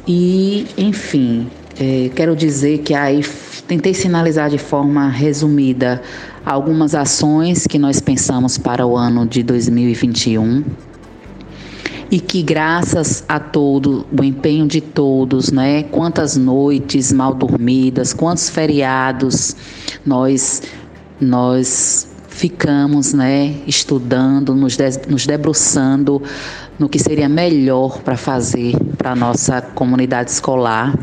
E, 0.07 0.67
enfim, 0.77 1.49
é, 1.79 2.11
quero 2.13 2.35
dizer 2.35 2.79
que 2.79 2.93
aí 2.93 3.23
tentei 3.67 3.93
sinalizar 3.93 4.49
de 4.49 4.57
forma 4.57 5.09
resumida 5.09 6.01
algumas 6.45 6.93
ações 6.93 7.65
que 7.65 7.79
nós 7.79 7.99
pensamos 7.99 8.57
para 8.57 8.85
o 8.85 8.97
ano 8.97 9.25
de 9.25 9.43
2021 9.43 10.63
e 12.11 12.19
que 12.19 12.43
graças 12.43 13.23
a 13.27 13.39
todo 13.39 14.05
o 14.15 14.23
empenho 14.23 14.67
de 14.67 14.81
todos, 14.81 15.51
né, 15.51 15.83
quantas 15.83 16.37
noites 16.37 17.11
mal 17.11 17.33
dormidas, 17.33 18.13
quantos 18.13 18.49
feriados 18.49 19.55
nós 20.05 20.61
nós 21.19 22.07
ficamos, 22.27 23.13
né, 23.13 23.55
estudando, 23.65 24.53
nos, 24.53 24.75
de, 24.75 24.89
nos 25.07 25.25
debruçando 25.25 26.21
no 26.77 26.89
que 26.89 26.99
seria 26.99 27.29
melhor 27.29 28.01
para 28.01 28.17
fazer 28.17 28.75
para 28.97 29.15
nossa 29.15 29.61
comunidade 29.61 30.31
escolar. 30.31 30.93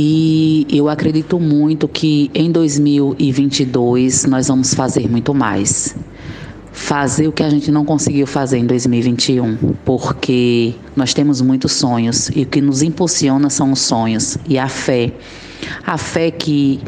E 0.00 0.64
eu 0.70 0.88
acredito 0.88 1.40
muito 1.40 1.88
que 1.88 2.30
em 2.32 2.52
2022 2.52 4.26
nós 4.26 4.46
vamos 4.46 4.72
fazer 4.72 5.10
muito 5.10 5.34
mais. 5.34 5.96
Fazer 6.70 7.26
o 7.26 7.32
que 7.32 7.42
a 7.42 7.50
gente 7.50 7.72
não 7.72 7.84
conseguiu 7.84 8.24
fazer 8.24 8.58
em 8.58 8.64
2021, 8.64 9.74
porque 9.84 10.72
nós 10.94 11.12
temos 11.12 11.40
muitos 11.40 11.72
sonhos 11.72 12.30
e 12.32 12.42
o 12.42 12.46
que 12.46 12.60
nos 12.60 12.80
impulsiona 12.80 13.50
são 13.50 13.72
os 13.72 13.80
sonhos 13.80 14.38
e 14.48 14.56
a 14.56 14.68
fé. 14.68 15.12
A 15.84 15.98
fé 15.98 16.30
que 16.30 16.78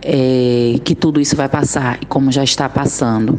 é, 0.00 0.80
que 0.82 0.94
tudo 0.94 1.20
isso 1.20 1.36
vai 1.36 1.50
passar 1.50 1.98
e 2.00 2.06
como 2.06 2.32
já 2.32 2.42
está 2.42 2.66
passando. 2.66 3.38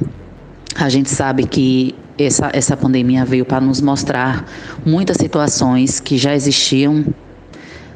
A 0.75 0.87
gente 0.87 1.09
sabe 1.09 1.47
que 1.47 1.95
essa, 2.15 2.51
essa 2.53 2.77
pandemia 2.77 3.25
veio 3.25 3.43
para 3.43 3.59
nos 3.59 3.81
mostrar 3.81 4.45
muitas 4.85 5.17
situações 5.17 5.99
que 5.99 6.15
já 6.15 6.35
existiam 6.35 7.03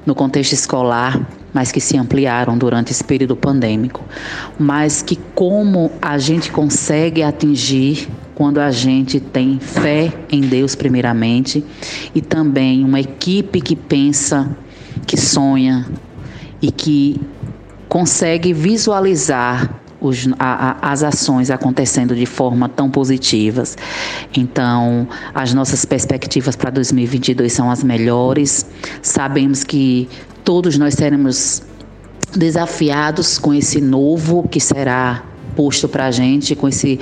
no 0.06 0.16
contexto 0.16 0.54
escolar, 0.54 1.20
mas 1.54 1.72
que 1.72 1.80
se 1.82 1.98
ampliaram 1.98 2.58
durante 2.58 2.92
esse 2.92 3.04
período 3.04 3.36
pandêmico. 3.36 4.04
Mas 4.58 5.02
que 5.02 5.18
como 5.36 5.92
a 6.02 6.18
gente 6.18 6.52
consegue 6.52 7.24
atingir 7.24 8.08
quando 8.34 8.60
a 8.60 8.72
gente 8.72 9.20
tem 9.20 9.60
fé 9.60 10.12
em 10.32 10.42
Deus 10.42 10.76
primeiramente 10.76 11.64
e 12.16 12.22
também 12.22 12.84
uma 12.84 13.00
equipe 13.00 13.62
que 13.62 13.76
pensa, 13.76 14.56
que 15.06 15.18
sonha 15.18 15.88
e 16.62 16.72
que 16.72 17.20
consegue 17.88 18.54
visualizar 18.54 19.81
os, 20.02 20.28
a, 20.40 20.72
a, 20.72 20.92
as 20.92 21.04
ações 21.04 21.52
acontecendo 21.52 22.16
de 22.16 22.26
forma 22.26 22.68
tão 22.68 22.90
positivas. 22.90 23.78
Então, 24.36 25.08
as 25.34 25.54
nossas 25.54 25.86
perspectivas 25.86 26.56
para 26.56 26.72
2022 26.72 27.54
são 27.54 27.70
as 27.70 27.84
melhores. 27.84 28.66
Sabemos 29.02 29.64
que 29.64 30.10
todos 30.44 30.78
nós 30.78 30.96
seremos 30.96 31.62
desafiados 32.36 33.38
com 33.38 33.54
esse 33.54 33.80
novo 33.80 34.48
que 34.50 34.60
será 34.60 35.24
posto 35.56 35.88
para 35.88 36.08
a 36.08 36.12
gente, 36.12 36.56
com 36.56 36.68
esse 36.68 37.00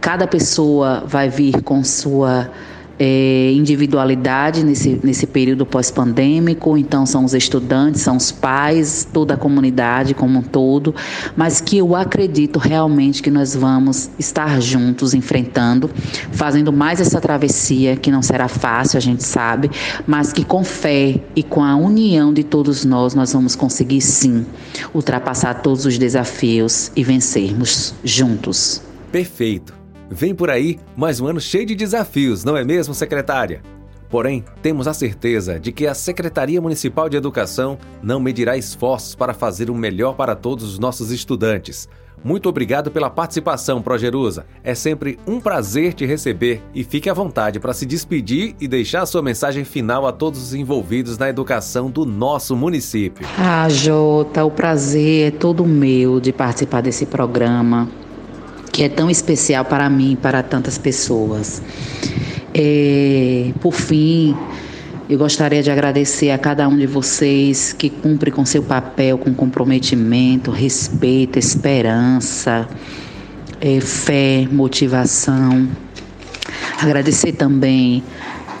cada 0.00 0.26
pessoa 0.26 1.02
vai 1.06 1.30
vir 1.30 1.62
com 1.62 1.82
sua 1.82 2.50
é, 2.98 3.52
individualidade 3.52 4.64
nesse, 4.64 5.00
nesse 5.02 5.26
período 5.26 5.66
pós-pandêmico, 5.66 6.76
então 6.76 7.04
são 7.06 7.24
os 7.24 7.34
estudantes, 7.34 8.02
são 8.02 8.16
os 8.16 8.30
pais, 8.30 9.06
toda 9.12 9.34
a 9.34 9.36
comunidade 9.36 10.14
como 10.14 10.38
um 10.38 10.42
todo, 10.42 10.94
mas 11.36 11.60
que 11.60 11.78
eu 11.78 11.94
acredito 11.94 12.58
realmente 12.58 13.22
que 13.22 13.30
nós 13.30 13.54
vamos 13.54 14.10
estar 14.18 14.60
juntos 14.60 15.14
enfrentando, 15.14 15.90
fazendo 16.32 16.72
mais 16.72 17.00
essa 17.00 17.20
travessia, 17.20 17.96
que 17.96 18.10
não 18.10 18.22
será 18.22 18.48
fácil, 18.48 18.96
a 18.96 19.00
gente 19.00 19.24
sabe, 19.24 19.70
mas 20.06 20.32
que 20.32 20.44
com 20.44 20.62
fé 20.62 21.20
e 21.34 21.42
com 21.42 21.62
a 21.62 21.76
união 21.76 22.32
de 22.32 22.44
todos 22.44 22.84
nós, 22.84 23.14
nós 23.14 23.32
vamos 23.32 23.56
conseguir 23.56 24.00
sim 24.00 24.46
ultrapassar 24.94 25.54
todos 25.54 25.86
os 25.86 25.98
desafios 25.98 26.90
e 26.94 27.02
vencermos 27.02 27.94
juntos. 28.04 28.82
Perfeito. 29.10 29.83
Vem 30.14 30.32
por 30.32 30.48
aí 30.48 30.78
mais 30.96 31.18
um 31.18 31.26
ano 31.26 31.40
cheio 31.40 31.66
de 31.66 31.74
desafios, 31.74 32.44
não 32.44 32.56
é 32.56 32.62
mesmo, 32.62 32.94
secretária? 32.94 33.60
Porém, 34.08 34.44
temos 34.62 34.86
a 34.86 34.94
certeza 34.94 35.58
de 35.58 35.72
que 35.72 35.88
a 35.88 35.92
Secretaria 35.92 36.60
Municipal 36.60 37.08
de 37.08 37.16
Educação 37.16 37.76
não 38.00 38.20
medirá 38.20 38.56
esforços 38.56 39.16
para 39.16 39.34
fazer 39.34 39.68
o 39.68 39.74
melhor 39.74 40.14
para 40.14 40.36
todos 40.36 40.62
os 40.62 40.78
nossos 40.78 41.10
estudantes. 41.10 41.88
Muito 42.22 42.48
obrigado 42.48 42.92
pela 42.92 43.10
participação, 43.10 43.82
Projerusa. 43.82 44.46
É 44.62 44.72
sempre 44.72 45.18
um 45.26 45.40
prazer 45.40 45.94
te 45.94 46.06
receber 46.06 46.62
e 46.72 46.84
fique 46.84 47.10
à 47.10 47.12
vontade 47.12 47.58
para 47.58 47.74
se 47.74 47.84
despedir 47.84 48.54
e 48.60 48.68
deixar 48.68 49.06
sua 49.06 49.20
mensagem 49.20 49.64
final 49.64 50.06
a 50.06 50.12
todos 50.12 50.40
os 50.40 50.54
envolvidos 50.54 51.18
na 51.18 51.28
educação 51.28 51.90
do 51.90 52.06
nosso 52.06 52.54
município. 52.54 53.26
Ah, 53.36 53.68
Jota, 53.68 54.44
o 54.44 54.50
prazer 54.52 55.34
é 55.34 55.36
todo 55.36 55.66
meu 55.66 56.20
de 56.20 56.32
participar 56.32 56.82
desse 56.82 57.04
programa 57.04 57.90
que 58.74 58.82
é 58.82 58.88
tão 58.88 59.08
especial 59.08 59.64
para 59.64 59.88
mim 59.88 60.14
e 60.14 60.16
para 60.16 60.42
tantas 60.42 60.76
pessoas. 60.76 61.62
É, 62.52 63.52
por 63.60 63.72
fim, 63.72 64.36
eu 65.08 65.16
gostaria 65.16 65.62
de 65.62 65.70
agradecer 65.70 66.32
a 66.32 66.38
cada 66.38 66.66
um 66.66 66.76
de 66.76 66.84
vocês 66.84 67.72
que 67.72 67.88
cumpre 67.88 68.32
com 68.32 68.44
seu 68.44 68.64
papel 68.64 69.16
com 69.16 69.32
comprometimento, 69.32 70.50
respeito, 70.50 71.38
esperança, 71.38 72.68
é, 73.60 73.80
fé, 73.80 74.48
motivação. 74.50 75.68
Agradecer 76.76 77.30
também 77.30 78.02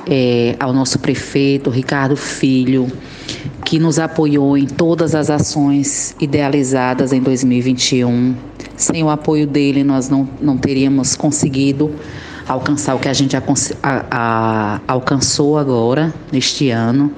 é, 0.06 0.54
ao 0.60 0.72
nosso 0.72 1.00
prefeito, 1.00 1.70
Ricardo 1.70 2.16
Filho, 2.16 2.86
que 3.64 3.80
nos 3.80 3.98
apoiou 3.98 4.56
em 4.56 4.66
todas 4.66 5.12
as 5.12 5.28
ações 5.28 6.14
idealizadas 6.20 7.12
em 7.12 7.20
2021. 7.20 8.53
Sem 8.76 9.02
o 9.02 9.10
apoio 9.10 9.46
dele, 9.46 9.84
nós 9.84 10.08
não, 10.08 10.28
não 10.40 10.56
teríamos 10.56 11.14
conseguido 11.14 11.94
alcançar 12.46 12.94
o 12.94 12.98
que 12.98 13.08
a 13.08 13.12
gente 13.12 13.36
a, 13.36 13.42
a, 13.82 14.80
alcançou 14.86 15.56
agora, 15.56 16.12
neste 16.32 16.70
ano. 16.70 17.12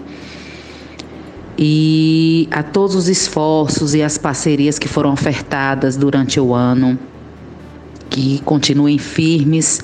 E 1.59 2.49
a 2.51 2.62
todos 2.62 2.95
os 2.95 3.09
esforços 3.09 3.95
e 3.95 4.03
as 4.03 4.19
parcerias 4.19 4.79
que 4.79 4.87
foram 4.87 5.12
ofertadas 5.12 5.97
durante 5.97 6.38
o 6.38 6.53
ano, 6.55 6.99
que 8.11 8.40
continuem 8.45 8.99
firmes 8.99 9.81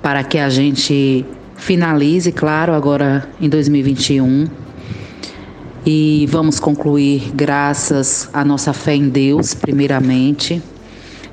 para 0.00 0.24
que 0.24 0.38
a 0.38 0.48
gente 0.48 1.24
finalize, 1.56 2.32
claro, 2.32 2.72
agora 2.72 3.28
em 3.40 3.48
2021. 3.48 4.48
E 5.84 6.26
vamos 6.30 6.58
concluir 6.58 7.30
graças 7.34 8.28
à 8.32 8.44
nossa 8.44 8.72
fé 8.72 8.94
em 8.94 9.08
Deus, 9.08 9.54
primeiramente, 9.54 10.62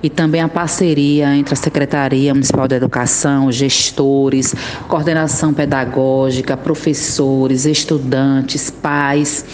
e 0.01 0.09
também 0.09 0.41
a 0.41 0.47
parceria 0.47 1.35
entre 1.35 1.53
a 1.53 1.57
Secretaria 1.57 2.33
Municipal 2.33 2.67
de 2.67 2.75
Educação, 2.75 3.51
gestores, 3.51 4.53
coordenação 4.87 5.53
pedagógica, 5.53 6.55
professores, 6.55 7.65
estudantes, 7.65 8.69
pais, 8.69 9.45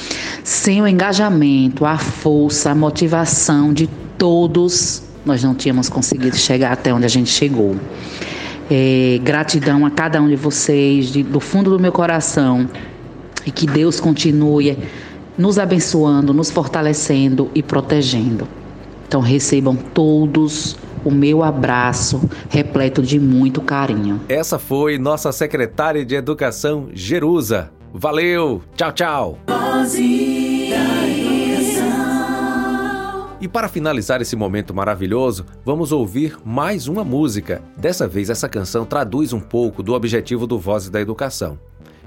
sem 0.43 0.81
o 0.81 0.87
engajamento, 0.87 1.85
a 1.85 1.97
força, 1.97 2.71
a 2.71 2.75
motivação 2.75 3.73
de 3.73 3.87
todos, 4.17 5.03
nós 5.25 5.43
não 5.43 5.55
tínhamos 5.55 5.89
conseguido 5.89 6.35
chegar 6.35 6.73
até 6.73 6.93
onde 6.93 7.05
a 7.05 7.09
gente 7.09 7.29
chegou. 7.29 7.75
É, 8.69 9.19
gratidão 9.23 9.85
a 9.85 9.91
cada 9.91 10.21
um 10.21 10.27
de 10.27 10.35
vocês, 10.35 11.07
de, 11.07 11.23
do 11.23 11.39
fundo 11.39 11.69
do 11.69 11.79
meu 11.79 11.91
coração, 11.91 12.69
e 13.45 13.51
que 13.51 13.65
Deus 13.65 13.99
continue 13.99 14.77
nos 15.37 15.57
abençoando, 15.57 16.33
nos 16.33 16.51
fortalecendo 16.51 17.49
e 17.55 17.63
protegendo. 17.63 18.47
Então 19.13 19.21
recebam 19.21 19.75
todos 19.75 20.75
o 21.05 21.11
meu 21.11 21.43
abraço 21.43 22.27
repleto 22.49 22.99
de 23.03 23.19
muito 23.19 23.61
carinho. 23.61 24.19
Essa 24.27 24.57
foi 24.57 24.97
nossa 24.97 25.31
secretária 25.31 26.03
de 26.03 26.15
Educação, 26.15 26.89
Jerusa. 26.95 27.69
Valeu! 27.93 28.63
Tchau, 28.75 28.91
tchau! 28.91 29.37
E 33.39 33.47
para 33.47 33.69
finalizar 33.69 34.19
esse 34.19 34.35
momento 34.35 34.73
maravilhoso, 34.73 35.45
vamos 35.63 35.91
ouvir 35.91 36.35
mais 36.43 36.87
uma 36.87 37.03
música. 37.03 37.61
Dessa 37.77 38.07
vez, 38.07 38.31
essa 38.31 38.49
canção 38.49 38.83
traduz 38.83 39.31
um 39.31 39.39
pouco 39.39 39.83
do 39.83 39.93
objetivo 39.93 40.47
do 40.47 40.57
Vozes 40.57 40.89
da 40.89 40.99
Educação, 40.99 41.59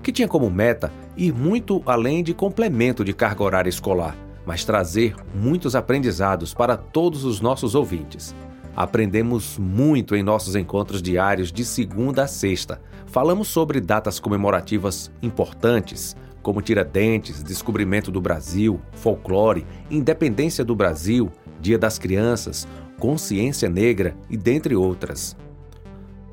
que 0.03 0.11
tinha 0.11 0.27
como 0.27 0.51
meta 0.51 0.91
ir 1.17 1.33
muito 1.33 1.81
além 1.87 2.25
de 2.25 2.35
complemento 2.35 3.05
de 3.05 3.13
carga 3.13 3.45
horária 3.45 3.71
escolar, 3.71 4.17
mas 4.47 4.65
trazer 4.65 5.15
muitos 5.35 5.75
aprendizados 5.75 6.55
para 6.55 6.77
todos 6.77 7.25
os 7.25 7.41
nossos 7.41 7.75
ouvintes. 7.75 8.35
Aprendemos 8.77 9.59
muito 9.59 10.15
em 10.15 10.23
nossos 10.23 10.55
encontros 10.55 11.03
diários 11.03 11.51
de 11.51 11.65
segunda 11.65 12.25
a 12.25 12.27
sexta. 12.29 12.81
Falamos 13.07 13.49
sobre 13.49 13.81
datas 13.81 14.21
comemorativas 14.21 15.11
importantes, 15.21 16.15
como 16.43 16.63
Tiradentes, 16.63 17.43
Descobrimento 17.43 18.11
do 18.11 18.21
Brasil, 18.21 18.81
Folclore, 18.93 19.67
Independência 19.91 20.65
do 20.65 20.77
Brasil, 20.77 21.33
Dia 21.61 21.79
das 21.79 21.99
Crianças, 21.99 22.69
Consciência 23.01 23.69
Negra 23.69 24.15
e 24.31 24.37
dentre 24.37 24.77
outras. 24.77 25.37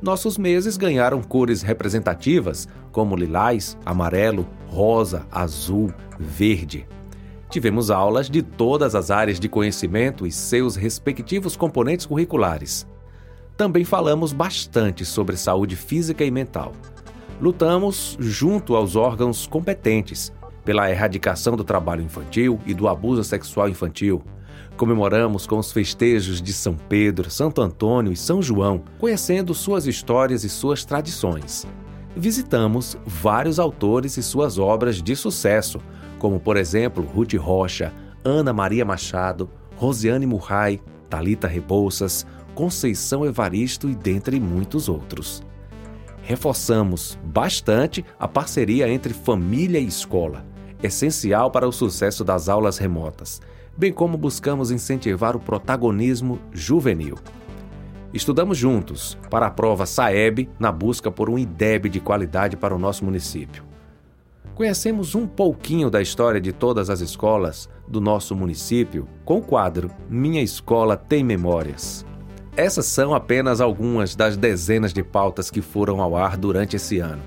Nossos 0.02 0.38
meses 0.38 0.76
ganharam 0.76 1.24
cores 1.24 1.62
representativas 1.62 2.68
como 2.92 3.16
lilás, 3.16 3.78
amarelo, 3.86 4.46
rosa, 4.68 5.26
azul, 5.32 5.94
verde. 6.20 6.86
Tivemos 7.54 7.92
aulas 7.92 8.32
de 8.32 8.42
todas 8.42 8.96
as 8.96 9.12
áreas 9.12 9.40
de 9.40 9.48
conhecimento 9.48 10.26
e 10.26 10.32
seus 10.32 10.76
respectivos 10.76 11.56
componentes 11.56 12.08
curriculares. 12.08 12.88
Também 13.56 13.86
falamos 13.86 14.34
bastante 14.34 15.06
sobre 15.06 15.38
saúde 15.38 15.76
física 15.76 16.26
e 16.26 16.32
mental 16.32 16.74
lutamos 17.44 18.16
junto 18.22 18.74
aos 18.74 18.96
órgãos 18.96 19.46
competentes 19.46 20.32
pela 20.64 20.90
erradicação 20.90 21.58
do 21.58 21.64
trabalho 21.64 22.02
infantil 22.02 22.58
e 22.66 22.74
do 22.74 22.88
abuso 22.88 23.22
sexual 23.22 23.68
infantil. 23.68 24.24
Comemoramos 24.78 25.46
com 25.46 25.58
os 25.58 25.70
festejos 25.70 26.42
de 26.42 26.54
São 26.54 26.76
Pedro, 26.76 27.30
Santo 27.30 27.62
Antônio 27.62 28.14
e 28.14 28.16
São 28.16 28.42
João, 28.42 28.82
conhecendo 28.98 29.54
suas 29.54 29.86
histórias 29.86 30.46
e 30.46 30.50
suas 30.50 30.86
tradições. 30.86 31.68
Visitamos 32.16 32.98
vários 33.06 33.60
autores 33.60 34.16
e 34.16 34.24
suas 34.24 34.58
obras 34.58 35.02
de 35.02 35.14
sucesso, 35.14 35.82
como 36.24 36.40
por 36.40 36.56
exemplo 36.56 37.04
Ruth 37.04 37.34
Rocha, 37.34 37.92
Ana 38.24 38.54
Maria 38.54 38.86
Machado, 38.86 39.50
Rosiane 39.76 40.26
Murray, 40.26 40.82
Talita 41.10 41.50
Rebouças, 41.50 42.26
Conceição 42.56 43.26
Evaristo 43.26 43.90
e 43.90 43.96
dentre 43.96 44.40
muitos 44.40 44.88
outros 44.88 45.44
reforçamos 46.24 47.20
bastante 47.22 48.04
a 48.18 48.28
parceria 48.28 48.90
entre 48.90 49.14
família 49.14 49.78
e 49.78 49.86
escola, 49.86 50.46
essencial 50.82 51.52
para 51.52 51.68
o 51.68 51.72
sucesso 51.72 52.24
das 52.24 52.48
aulas 52.48 52.78
remotas, 52.78 53.42
bem 53.78 53.92
como 53.92 54.18
buscamos 54.18 54.72
incentivar 54.72 55.36
o 55.36 55.40
protagonismo 55.40 56.40
juvenil. 56.54 57.18
Estudamos 58.14 58.58
juntos 58.58 59.18
para 59.30 59.48
a 59.48 59.52
prova 59.52 59.86
SAEB 59.86 60.50
na 60.58 60.72
busca 60.72 61.12
por 61.12 61.30
um 61.30 61.38
IDEB 61.38 61.90
de 61.90 62.00
qualidade 62.00 62.56
para 62.56 62.74
o 62.74 62.80
nosso 62.80 63.04
município. 63.04 63.73
Conhecemos 64.56 65.16
um 65.16 65.26
pouquinho 65.26 65.90
da 65.90 66.00
história 66.00 66.40
de 66.40 66.54
todas 66.54 66.90
as 66.90 67.02
escolas 67.02 67.68
do 67.88 68.00
nosso 68.00 68.36
município 68.36 69.08
com 69.26 69.40
o 69.40 69.42
quadro 69.42 69.90
Minha 70.08 70.44
Escola 70.44 70.96
Tem 70.96 71.24
Memórias. 71.24 72.06
Essas 72.56 72.86
são 72.86 73.16
apenas 73.16 73.60
algumas 73.60 74.16
das 74.16 74.38
dezenas 74.38 74.94
de 74.94 75.04
pautas 75.04 75.50
que 75.50 75.60
foram 75.60 76.00
ao 76.00 76.16
ar 76.16 76.38
durante 76.38 76.76
esse 76.76 77.00
ano. 77.00 77.24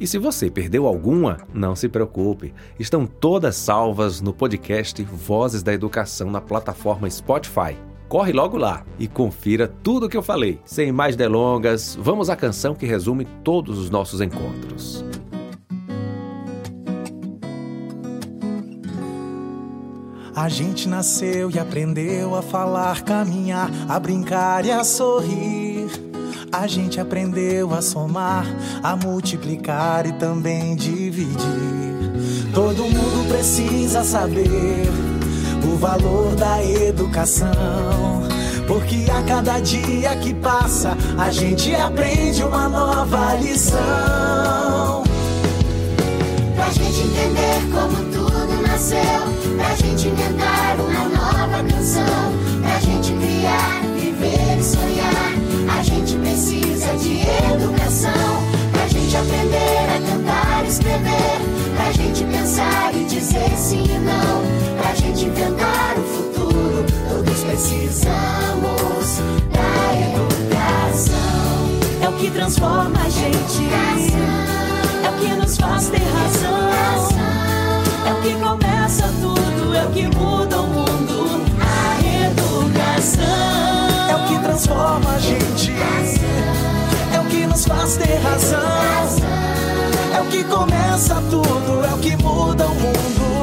E 0.00 0.06
se 0.06 0.16
você 0.16 0.50
perdeu 0.50 0.86
alguma, 0.86 1.36
não 1.52 1.76
se 1.76 1.86
preocupe, 1.86 2.54
estão 2.78 3.06
todas 3.06 3.56
salvas 3.56 4.22
no 4.22 4.32
podcast 4.32 5.02
Vozes 5.02 5.62
da 5.62 5.74
Educação 5.74 6.30
na 6.30 6.40
plataforma 6.40 7.10
Spotify. 7.10 7.76
Corre 8.08 8.32
logo 8.32 8.56
lá 8.56 8.86
e 8.98 9.06
confira 9.06 9.68
tudo 9.68 10.06
o 10.06 10.08
que 10.08 10.16
eu 10.16 10.22
falei. 10.22 10.58
Sem 10.64 10.90
mais 10.90 11.14
delongas, 11.14 11.94
vamos 12.00 12.30
à 12.30 12.36
canção 12.36 12.74
que 12.74 12.86
resume 12.86 13.26
todos 13.44 13.78
os 13.78 13.90
nossos 13.90 14.22
encontros. 14.22 15.04
A 20.34 20.48
gente 20.48 20.88
nasceu 20.88 21.50
e 21.50 21.58
aprendeu 21.58 22.34
a 22.36 22.42
falar, 22.42 23.02
caminhar, 23.02 23.70
a 23.88 23.98
brincar 23.98 24.64
e 24.64 24.70
a 24.70 24.84
sorrir. 24.84 25.90
A 26.52 26.66
gente 26.66 27.00
aprendeu 27.00 27.74
a 27.74 27.82
somar, 27.82 28.44
a 28.82 28.96
multiplicar 28.96 30.06
e 30.06 30.12
também 30.12 30.74
dividir. 30.76 31.80
Todo 32.54 32.82
mundo 32.84 33.28
precisa 33.28 34.02
saber 34.02 34.88
o 35.64 35.76
valor 35.76 36.34
da 36.36 36.62
educação. 36.64 38.22
Porque 38.66 39.06
a 39.10 39.22
cada 39.22 39.58
dia 39.58 40.14
que 40.16 40.32
passa, 40.34 40.96
a 41.18 41.30
gente 41.30 41.74
aprende 41.74 42.42
uma 42.44 42.68
nova 42.68 43.34
lição. 43.34 45.02
Pra 46.54 46.70
gente 46.70 47.00
entender 47.00 47.70
como 47.72 48.09
nasceu 48.80 48.96
Pra 49.56 49.74
gente 49.76 50.08
inventar 50.08 50.76
uma 50.80 51.04
nova 51.04 51.62
canção, 51.64 52.32
pra 52.62 52.80
gente 52.80 53.12
criar, 53.12 53.82
viver 53.94 54.58
e 54.58 54.64
sonhar, 54.64 55.78
a 55.78 55.82
gente 55.82 56.16
precisa 56.16 56.96
de 56.96 57.20
educação. 57.52 58.10
Pra 58.72 58.88
gente 58.88 59.14
aprender 59.16 59.84
a 59.84 60.10
cantar, 60.10 60.64
escrever, 60.66 61.40
pra 61.76 61.92
gente 61.92 62.24
pensar 62.24 62.94
e 62.94 63.04
dizer 63.04 63.50
sim 63.56 63.84
e 63.84 63.98
não, 63.98 64.42
pra 64.80 64.94
gente 64.94 65.26
inventar 65.26 65.98
o 65.98 66.02
futuro, 66.02 66.86
todos 67.10 67.44
precisamos 67.44 69.20
da 69.52 69.92
educação. 70.08 71.20
É 72.02 72.08
o 72.08 72.12
que 72.14 72.30
transforma 72.30 72.98
a 72.98 73.10
gente, 73.10 73.62
é 75.04 75.10
o 75.10 75.20
que 75.20 75.34
nos 75.34 75.56
faz 75.58 75.88
ter 75.90 75.98
razão, 75.98 77.39
que 78.20 78.34
começa 78.34 79.10
tudo 79.20 79.74
é 79.74 79.84
o 79.84 79.90
que 79.90 80.06
muda 80.16 80.60
o 80.60 80.66
mundo. 80.66 81.42
A 81.60 82.26
educação 82.26 83.24
é 84.10 84.14
o 84.14 84.28
que 84.28 84.38
transforma 84.42 85.12
a 85.12 85.18
gente. 85.18 85.72
É 87.14 87.20
o 87.20 87.24
que 87.24 87.46
nos 87.46 87.64
faz 87.64 87.96
ter 87.96 88.16
razão. 88.18 88.60
É 90.14 90.20
o 90.20 90.26
que 90.26 90.44
começa 90.44 91.22
tudo, 91.30 91.84
é 91.84 91.94
o 91.94 91.98
que 91.98 92.16
muda 92.22 92.66
o 92.66 92.74
mundo. 92.74 93.39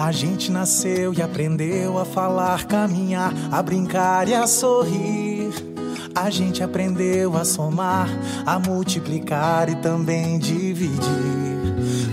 A 0.00 0.12
gente 0.12 0.50
nasceu 0.50 1.12
e 1.12 1.20
aprendeu 1.20 1.98
a 1.98 2.06
falar, 2.06 2.64
caminhar, 2.64 3.34
a 3.52 3.62
brincar 3.62 4.26
e 4.28 4.34
a 4.34 4.46
sorrir. 4.46 5.52
A 6.14 6.30
gente 6.30 6.62
aprendeu 6.62 7.36
a 7.36 7.44
somar, 7.44 8.08
a 8.46 8.58
multiplicar 8.58 9.68
e 9.68 9.76
também 9.76 10.38
dividir. 10.38 10.96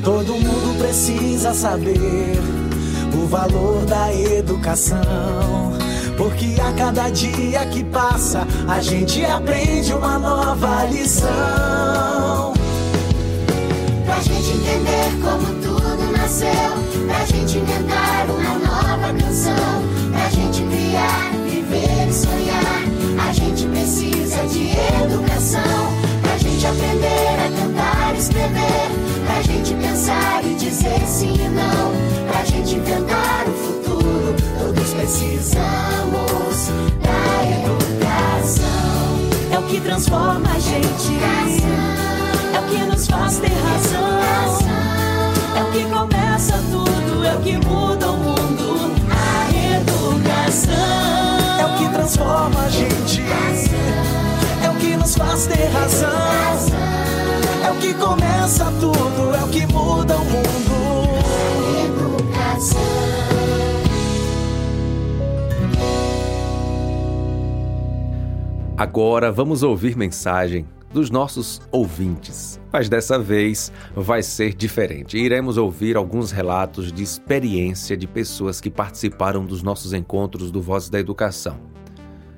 Todo 0.03 0.33
mundo 0.33 0.77
precisa 0.77 1.53
saber 1.53 2.37
o 3.15 3.25
valor 3.25 3.85
da 3.85 4.13
educação. 4.13 4.97
Porque 6.17 6.59
a 6.59 6.73
cada 6.73 7.09
dia 7.09 7.65
que 7.67 7.85
passa, 7.85 8.45
a 8.67 8.81
gente 8.81 9.23
aprende 9.23 9.93
uma 9.93 10.19
nova 10.19 10.83
lição. 10.87 12.51
Pra 14.05 14.19
gente 14.19 14.49
entender 14.49 15.21
como 15.23 15.56
nasceu. 16.27 17.07
Pra 17.07 17.25
gente 17.25 17.57
inventar 17.57 18.27
uma 18.29 18.59
nova 18.59 19.13
canção. 19.13 19.81
Pra 20.11 20.29
gente 20.29 20.61
criar, 20.63 21.31
viver 21.45 22.09
e 22.09 22.13
sonhar. 22.13 23.29
A 23.29 23.31
gente 23.31 23.65
precisa 23.67 24.45
de 24.47 24.71
educação. 25.03 25.87
Pra 26.21 26.37
gente 26.37 26.67
aprender 26.67 27.37
a 27.45 27.61
cantar 27.61 28.13
e 28.13 28.17
escrever. 28.17 28.89
Pra 29.25 29.41
gente 29.41 29.73
pensar 29.75 30.43
e 30.43 30.55
dizer 30.55 31.01
sim 31.07 31.33
e 31.33 31.47
não. 31.47 31.93
Pra 32.27 32.43
gente 32.43 32.75
inventar 32.75 33.47
o 33.47 33.53
futuro. 33.53 34.35
Todos 34.59 34.93
precisamos 34.95 36.71
da 37.01 37.23
educação. 37.65 38.67
É 39.53 39.59
o 39.59 39.63
que 39.63 39.79
transforma 39.79 40.49
a 40.53 40.59
gente. 40.59 41.17
É 42.53 42.59
o 42.59 42.63
que 42.63 42.85
nos 42.85 43.07
faz 43.07 43.37
ter 43.37 43.47
razão. 43.47 44.16
É 47.27 47.35
o 47.35 47.39
que 47.41 47.57
muda 47.67 48.11
o 48.11 48.17
mundo. 48.17 48.95
A 49.11 49.77
educação. 49.79 50.73
É 51.59 51.65
o 51.65 51.77
que 51.77 51.93
transforma 51.93 52.61
a 52.63 52.69
gente. 52.69 53.21
É 54.63 54.69
o 54.69 54.75
que 54.75 54.95
nos 54.95 55.15
faz 55.15 55.47
ter 55.47 55.67
razão. 55.67 56.09
É 57.65 57.71
o 57.71 57.75
que 57.75 57.93
começa 57.93 58.65
tudo, 58.79 59.35
é 59.35 59.43
o 59.43 59.47
que 59.49 59.65
muda 59.73 60.15
o 60.15 60.25
mundo. 60.25 60.77
Educação. 61.85 62.87
Agora 68.77 69.31
vamos 69.31 69.63
ouvir 69.63 69.97
mensagem 69.97 70.65
dos 70.97 71.11
nossos 71.11 71.61
ouvintes. 71.71 72.59
Mas 72.73 72.89
dessa 72.89 73.19
vez 73.19 73.71
vai 73.95 74.23
ser 74.23 74.55
diferente. 74.55 75.15
Iremos 75.15 75.55
ouvir 75.55 75.95
alguns 75.95 76.31
relatos 76.31 76.91
de 76.91 77.03
experiência 77.03 77.95
de 77.95 78.07
pessoas 78.07 78.59
que 78.59 78.71
participaram 78.71 79.45
dos 79.45 79.61
nossos 79.61 79.93
encontros 79.93 80.49
do 80.49 80.59
Voz 80.59 80.89
da 80.89 80.99
Educação. 80.99 81.59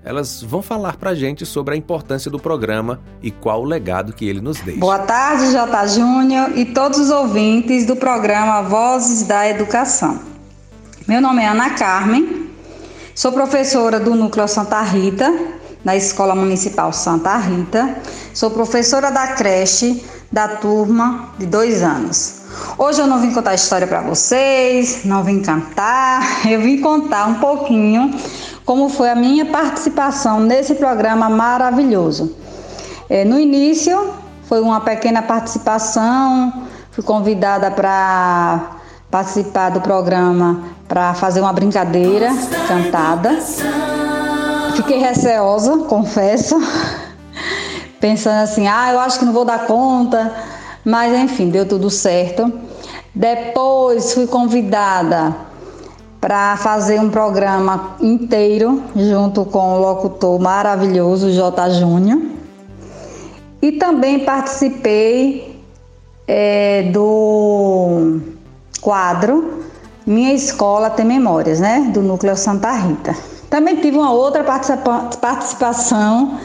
Elas 0.04 0.44
vão 0.44 0.62
falar 0.62 0.98
pra 0.98 1.16
gente 1.16 1.46
sobre 1.46 1.74
a 1.74 1.78
importância 1.78 2.30
do 2.30 2.38
programa 2.38 3.00
e 3.22 3.32
qual 3.32 3.62
o 3.62 3.66
legado 3.66 4.12
que 4.12 4.28
ele 4.28 4.42
nos 4.42 4.60
deixa. 4.60 4.80
Boa 4.80 5.00
tarde, 5.00 5.52
J. 5.54 5.88
Júnior 5.88 6.58
e 6.58 6.66
todos 6.66 7.00
os 7.00 7.10
ouvintes 7.10 7.86
do 7.86 7.96
programa 7.96 8.62
Vozes 8.64 9.24
da 9.24 9.48
Educação. 9.48 10.20
Meu 11.08 11.22
nome 11.22 11.42
é 11.42 11.48
Ana 11.48 11.70
Carmen, 11.72 12.50
sou 13.16 13.32
professora 13.32 14.02
do 14.02 14.16
Núcleo 14.16 14.48
Santa 14.50 14.82
Rita, 14.82 15.59
na 15.84 15.96
Escola 15.96 16.36
Municipal 16.36 16.92
Santa 16.92 17.38
Rita, 17.38 17.96
sou 18.34 18.52
professora 18.52 19.12
da 19.12 19.28
creche 19.28 20.04
da 20.32 20.48
turma 20.48 21.30
de 21.38 21.46
dois 21.46 21.82
anos. 21.82 22.40
Hoje 22.78 23.02
eu 23.02 23.08
não 23.08 23.20
vim 23.20 23.32
contar 23.32 23.54
história 23.54 23.88
para 23.88 24.02
vocês, 24.02 25.06
não 25.06 25.24
vim 25.24 25.42
cantar, 25.42 26.22
eu 26.50 26.62
vim 26.62 26.82
contar 26.82 27.28
um 27.28 27.36
pouquinho 27.36 28.14
como 28.66 28.90
foi 28.90 29.10
a 29.10 29.16
minha 29.16 29.46
participação 29.46 30.40
nesse 30.40 30.76
programa 30.76 31.30
maravilhoso. 31.30 32.36
É, 33.10 33.26
no 33.26 33.40
início 33.40 34.14
foi 34.44 34.62
uma 34.62 34.82
pequena 34.82 35.22
participação, 35.22 36.68
fui 36.92 37.04
convidada 37.04 37.72
para 37.72 38.78
participar 39.10 39.70
do 39.70 39.82
programa 39.82 40.64
para 40.88 41.14
fazer 41.14 41.42
uma 41.42 41.54
brincadeira 41.54 42.30
cantada. 42.68 43.40
Fiquei 44.80 45.00
receosa, 45.00 45.80
confesso, 45.90 46.56
pensando 48.00 48.44
assim, 48.44 48.66
ah, 48.66 48.94
eu 48.94 49.00
acho 49.02 49.20
que 49.20 49.26
não 49.26 49.34
vou 49.34 49.44
dar 49.44 49.68
conta, 49.68 50.34
mas 50.86 51.14
enfim, 51.14 51.50
deu 51.50 51.68
tudo 51.68 51.90
certo. 51.90 52.50
Depois 53.14 54.14
fui 54.14 54.26
convidada 54.26 55.36
para 56.22 56.56
fazer 56.56 56.98
um 56.98 57.10
programa 57.10 57.98
inteiro 58.00 58.82
junto 58.96 59.44
com 59.44 59.74
o 59.74 59.80
locutor 59.82 60.40
maravilhoso 60.40 61.30
J. 61.30 61.72
Júnior. 61.72 62.22
E 63.62 63.74
também 63.74 64.24
participei 64.24 65.62
é, 66.26 66.84
do 66.84 68.22
quadro 68.80 69.62
Minha 70.08 70.34
Escola 70.34 70.90
Tem 70.90 71.06
Memórias, 71.06 71.60
né? 71.60 71.92
Do 71.94 72.02
Núcleo 72.02 72.38
Santa 72.38 72.72
Rita. 72.72 73.39
Também 73.50 73.78
tive 73.78 73.98
uma 73.98 74.12
outra 74.12 74.44
participa 74.44 75.10
participação 75.20 76.38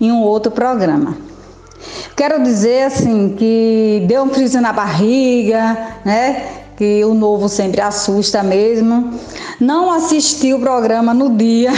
em 0.00 0.10
um 0.10 0.22
outro 0.22 0.50
programa. 0.50 1.16
Quero 2.16 2.42
dizer 2.42 2.84
assim 2.84 3.34
que 3.38 4.04
deu 4.06 4.22
um 4.22 4.30
frio 4.30 4.60
na 4.60 4.72
barriga, 4.72 5.96
né? 6.04 6.64
Que 6.76 7.04
o 7.04 7.14
novo 7.14 7.48
sempre 7.48 7.80
assusta 7.80 8.42
mesmo. 8.42 9.12
Não 9.60 9.90
assisti 9.90 10.54
o 10.54 10.60
programa 10.60 11.12
no 11.12 11.36
dia, 11.36 11.72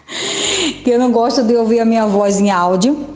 que 0.82 0.90
eu 0.90 0.98
não 0.98 1.12
gosto 1.12 1.42
de 1.42 1.54
ouvir 1.54 1.80
a 1.80 1.84
minha 1.84 2.06
voz 2.06 2.40
em 2.40 2.50
áudio, 2.50 3.06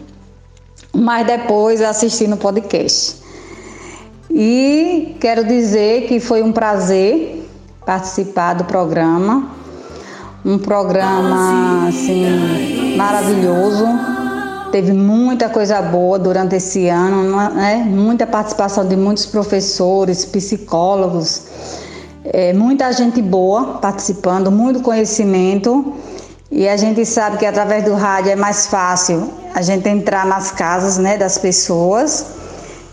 mas 0.93 1.26
depois 1.26 1.80
assisti 1.80 2.26
no 2.26 2.37
podcast. 2.37 3.22
E 4.30 5.16
quero 5.20 5.45
dizer 5.45 6.07
que 6.07 6.20
foi 6.20 6.43
um 6.43 6.53
prazer 6.53 7.49
participar 7.87 8.55
do 8.55 8.64
programa. 8.64 9.63
Um 10.45 10.59
programa 10.59 11.88
assim 11.88 12.97
maravilhoso. 12.99 13.86
Teve 14.70 14.92
muita 14.92 15.49
coisa 15.49 15.80
boa 15.80 16.18
durante 16.18 16.57
esse 16.57 16.86
ano, 16.86 17.34
né? 17.55 17.76
Muita 17.76 18.26
participação 18.26 18.86
de 18.86 18.95
muitos 18.95 19.24
professores, 19.24 20.26
psicólogos, 20.26 21.45
é, 22.24 22.53
muita 22.53 22.92
gente 22.92 23.22
boa 23.22 23.78
participando, 23.78 24.51
muito 24.51 24.80
conhecimento. 24.80 25.95
E 26.51 26.68
a 26.68 26.76
gente 26.76 27.07
sabe 27.07 27.38
que 27.38 27.47
através 27.47 27.82
do 27.84 27.95
rádio 27.95 28.32
é 28.32 28.36
mais 28.36 28.66
fácil 28.66 29.32
a 29.55 29.62
gente 29.62 29.88
entrar 29.88 30.26
nas 30.26 30.51
casas 30.51 30.99
né, 30.99 31.16
das 31.16 31.38
pessoas. 31.38 32.26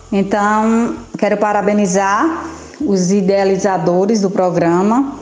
Então, 0.09 0.95
quero 1.17 1.35
parabenizar 1.35 2.45
os 2.79 3.11
idealizadores 3.11 4.21
do 4.21 4.29
programa. 4.29 5.15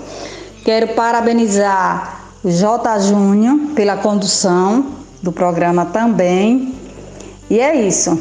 Quero 0.64 0.90
parabenizar 0.90 2.19
J. 2.44 3.00
Júnior 3.00 3.58
pela 3.76 3.98
condução 3.98 4.86
do 5.22 5.32
programa 5.32 5.86
também. 5.86 6.74
E 7.50 7.60
é 7.60 7.76
isso. 7.86 8.18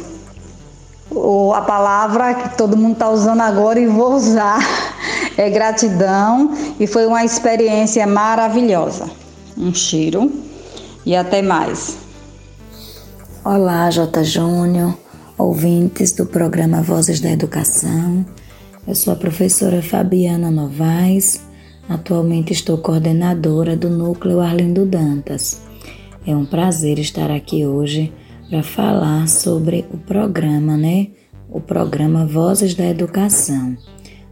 O, 1.10 1.52
a 1.54 1.62
palavra 1.62 2.34
que 2.34 2.56
todo 2.56 2.76
mundo 2.76 2.94
está 2.94 3.08
usando 3.10 3.40
agora 3.40 3.78
e 3.78 3.86
vou 3.86 4.14
usar 4.14 4.58
é 5.38 5.48
gratidão 5.48 6.52
e 6.78 6.86
foi 6.86 7.06
uma 7.06 7.24
experiência 7.24 8.06
maravilhosa. 8.06 9.08
Um 9.56 9.72
cheiro 9.72 10.30
e 11.06 11.14
até 11.14 11.40
mais. 11.40 11.96
Olá, 13.44 13.88
J. 13.90 14.24
Júnior, 14.24 14.94
ouvintes 15.38 16.12
do 16.12 16.26
programa 16.26 16.82
Vozes 16.82 17.20
da 17.20 17.30
Educação. 17.30 18.26
Eu 18.86 18.94
sou 18.94 19.12
a 19.12 19.16
professora 19.16 19.80
Fabiana 19.80 20.50
Novaes. 20.50 21.40
Atualmente 21.88 22.52
estou 22.52 22.76
coordenadora 22.76 23.74
do 23.74 23.88
Núcleo 23.88 24.40
Arlindo 24.40 24.84
Dantas. 24.84 25.62
É 26.26 26.36
um 26.36 26.44
prazer 26.44 26.98
estar 26.98 27.30
aqui 27.30 27.64
hoje 27.64 28.12
para 28.50 28.62
falar 28.62 29.26
sobre 29.26 29.86
o 29.90 29.96
programa, 29.96 30.76
né? 30.76 31.08
O 31.48 31.62
programa 31.62 32.26
Vozes 32.26 32.74
da 32.74 32.84
Educação. 32.84 33.74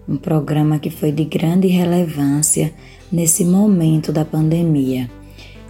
Um 0.07 0.19
programa 0.19 0.79
que 0.79 0.91
foi 0.91 1.11
de 1.11 1.25
grande 1.25 1.67
relevância 1.67 2.75
nesse 3.11 3.43
momento 3.43 4.13
da 4.13 4.25
pandemia. 4.25 5.11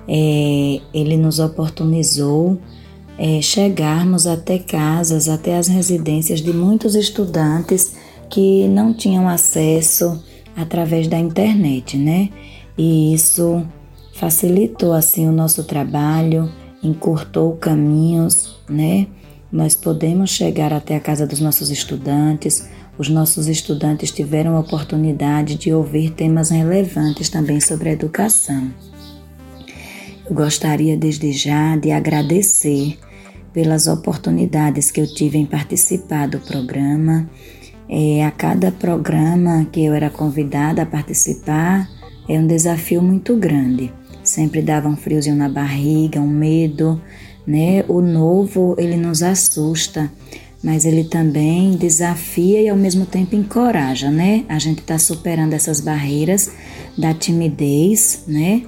É, 0.08 0.80
ele 0.92 1.16
nos 1.16 1.38
oportunizou 1.38 2.58
é, 3.16 3.40
chegarmos 3.40 4.26
até 4.26 4.58
casas, 4.58 5.28
até 5.28 5.56
as 5.56 5.68
residências 5.68 6.40
de 6.40 6.52
muitos 6.52 6.96
estudantes 6.96 7.94
que 8.28 8.66
não 8.66 8.92
tinham 8.92 9.28
acesso 9.28 10.20
através 10.56 11.06
da 11.06 11.18
internet, 11.18 11.96
né? 11.96 12.30
E 12.76 13.12
isso 13.14 13.66
facilitou 14.14 14.92
assim 14.92 15.28
o 15.28 15.32
nosso 15.32 15.64
trabalho, 15.64 16.50
encurtou 16.82 17.56
caminhos, 17.56 18.58
né? 18.68 19.06
Nós 19.52 19.74
podemos 19.74 20.30
chegar 20.30 20.72
até 20.72 20.96
a 20.96 21.00
casa 21.00 21.26
dos 21.26 21.40
nossos 21.40 21.70
estudantes. 21.70 22.68
Os 22.98 23.08
nossos 23.08 23.46
estudantes 23.46 24.10
tiveram 24.10 24.56
a 24.56 24.60
oportunidade 24.60 25.56
de 25.56 25.72
ouvir 25.72 26.10
temas 26.10 26.50
relevantes 26.50 27.28
também 27.28 27.60
sobre 27.60 27.90
a 27.90 27.92
educação. 27.92 28.70
Eu 30.28 30.34
gostaria 30.34 30.96
desde 30.96 31.30
já 31.32 31.76
de 31.76 31.92
agradecer 31.92 32.98
pelas 33.52 33.86
oportunidades 33.86 34.90
que 34.90 35.00
eu 35.00 35.06
tive 35.06 35.38
em 35.38 35.46
participar 35.46 36.26
do 36.26 36.40
programa. 36.40 37.30
É, 37.88 38.24
a 38.24 38.30
cada 38.30 38.72
programa 38.72 39.66
que 39.70 39.84
eu 39.84 39.94
era 39.94 40.10
convidada 40.10 40.82
a 40.82 40.86
participar 40.86 41.88
é 42.28 42.38
um 42.38 42.46
desafio 42.46 43.00
muito 43.00 43.36
grande. 43.36 43.92
Sempre 44.24 44.60
dava 44.60 44.88
um 44.88 44.96
friozinho 44.96 45.36
na 45.36 45.48
barriga, 45.48 46.20
um 46.20 46.28
medo, 46.28 47.00
né? 47.46 47.84
O 47.86 48.00
novo 48.00 48.74
ele 48.76 48.96
nos 48.96 49.22
assusta, 49.22 50.10
mas 50.62 50.84
ele 50.84 51.04
também 51.04 51.76
desafia 51.76 52.60
e 52.60 52.68
ao 52.68 52.76
mesmo 52.76 53.06
tempo 53.06 53.36
encoraja, 53.36 54.10
né? 54.10 54.44
A 54.48 54.58
gente 54.58 54.80
está 54.80 54.98
superando 54.98 55.52
essas 55.52 55.80
barreiras 55.80 56.50
da 56.98 57.14
timidez, 57.14 58.24
né? 58.26 58.62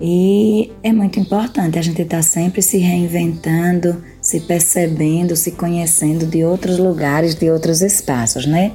E 0.00 0.72
é 0.82 0.92
muito 0.92 1.20
importante 1.20 1.78
a 1.78 1.82
gente 1.82 2.02
estar 2.02 2.16
tá 2.16 2.22
sempre 2.22 2.60
se 2.60 2.78
reinventando, 2.78 4.02
se 4.26 4.40
percebendo, 4.40 5.36
se 5.36 5.52
conhecendo 5.52 6.26
de 6.26 6.44
outros 6.44 6.80
lugares, 6.80 7.36
de 7.36 7.48
outros 7.48 7.80
espaços, 7.80 8.44
né? 8.44 8.72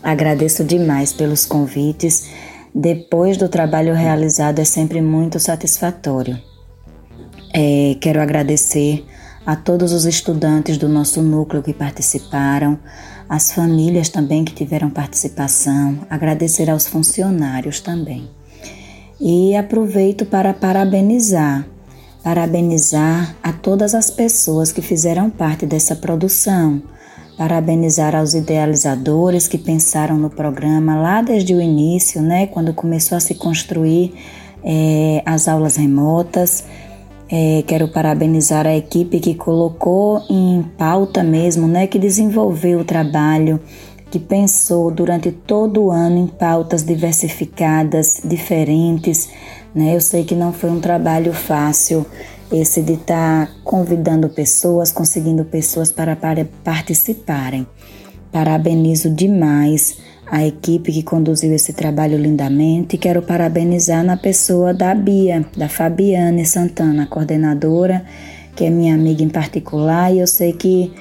Agradeço 0.00 0.62
demais 0.62 1.12
pelos 1.12 1.44
convites. 1.44 2.28
Depois 2.72 3.36
do 3.36 3.48
trabalho 3.48 3.92
realizado 3.92 4.60
é 4.60 4.64
sempre 4.64 5.00
muito 5.00 5.40
satisfatório. 5.40 6.40
É, 7.52 7.96
quero 8.00 8.20
agradecer 8.20 9.04
a 9.44 9.56
todos 9.56 9.90
os 9.90 10.04
estudantes 10.04 10.78
do 10.78 10.88
nosso 10.88 11.20
núcleo 11.20 11.60
que 11.60 11.72
participaram, 11.72 12.78
as 13.28 13.50
famílias 13.50 14.08
também 14.08 14.44
que 14.44 14.54
tiveram 14.54 14.90
participação, 14.90 16.06
agradecer 16.08 16.70
aos 16.70 16.86
funcionários 16.86 17.80
também. 17.80 18.30
E 19.20 19.56
aproveito 19.56 20.24
para 20.24 20.54
parabenizar, 20.54 21.66
parabenizar 22.24 23.36
a 23.42 23.52
todas 23.52 23.94
as 23.94 24.10
pessoas 24.10 24.72
que 24.72 24.80
fizeram 24.80 25.28
parte 25.28 25.66
dessa 25.66 25.94
produção, 25.94 26.82
parabenizar 27.36 28.16
aos 28.16 28.32
idealizadores 28.32 29.46
que 29.46 29.58
pensaram 29.58 30.16
no 30.16 30.30
programa 30.30 30.96
lá 30.96 31.20
desde 31.20 31.54
o 31.54 31.60
início, 31.60 32.22
né, 32.22 32.46
quando 32.46 32.72
começou 32.72 33.18
a 33.18 33.20
se 33.20 33.34
construir 33.34 34.14
é, 34.64 35.22
as 35.26 35.46
aulas 35.46 35.76
remotas. 35.76 36.64
É, 37.30 37.62
quero 37.66 37.88
parabenizar 37.88 38.66
a 38.66 38.74
equipe 38.74 39.20
que 39.20 39.34
colocou 39.34 40.22
em 40.30 40.62
pauta 40.78 41.22
mesmo, 41.22 41.68
né, 41.68 41.86
que 41.86 41.98
desenvolveu 41.98 42.80
o 42.80 42.84
trabalho 42.84 43.60
que 44.14 44.18
pensou 44.20 44.92
durante 44.92 45.32
todo 45.32 45.86
o 45.86 45.90
ano 45.90 46.18
em 46.18 46.28
pautas 46.28 46.84
diversificadas, 46.84 48.20
diferentes. 48.24 49.28
Né? 49.74 49.96
Eu 49.96 50.00
sei 50.00 50.22
que 50.22 50.36
não 50.36 50.52
foi 50.52 50.70
um 50.70 50.78
trabalho 50.78 51.32
fácil 51.32 52.06
esse 52.52 52.80
de 52.80 52.92
estar 52.92 53.48
tá 53.48 53.52
convidando 53.64 54.28
pessoas, 54.28 54.92
conseguindo 54.92 55.44
pessoas 55.44 55.90
para, 55.90 56.14
para 56.14 56.46
participarem. 56.62 57.66
Parabenizo 58.30 59.10
demais 59.10 59.98
a 60.30 60.46
equipe 60.46 60.92
que 60.92 61.02
conduziu 61.02 61.52
esse 61.52 61.72
trabalho 61.72 62.16
lindamente 62.16 62.94
e 62.94 62.98
quero 63.00 63.20
parabenizar 63.20 64.04
na 64.04 64.16
pessoa 64.16 64.72
da 64.72 64.94
Bia, 64.94 65.44
da 65.56 65.68
Fabiane 65.68 66.46
Santana, 66.46 67.08
coordenadora, 67.08 68.04
que 68.54 68.64
é 68.64 68.70
minha 68.70 68.94
amiga 68.94 69.24
em 69.24 69.28
particular, 69.28 70.14
e 70.14 70.20
eu 70.20 70.26
sei 70.28 70.52
que 70.52 70.92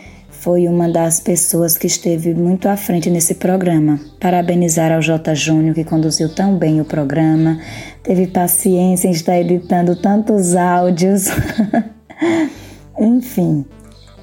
foi 0.43 0.67
uma 0.67 0.89
das 0.89 1.21
pessoas 1.21 1.77
que 1.77 1.87
esteve 1.87 2.33
muito 2.33 2.67
à 2.67 2.75
frente 2.75 3.09
nesse 3.09 3.35
programa. 3.35 3.97
Parabenizar 4.19 4.91
ao 4.91 5.01
J. 5.01 5.33
Júnior, 5.33 5.73
que 5.73 5.85
conduziu 5.85 6.27
tão 6.27 6.57
bem 6.57 6.81
o 6.81 6.85
programa, 6.85 7.61
teve 8.03 8.27
paciência 8.27 9.07
em 9.07 9.11
estar 9.11 9.39
editando 9.39 9.95
tantos 9.95 10.53
áudios. 10.53 11.27
Enfim, 12.99 13.63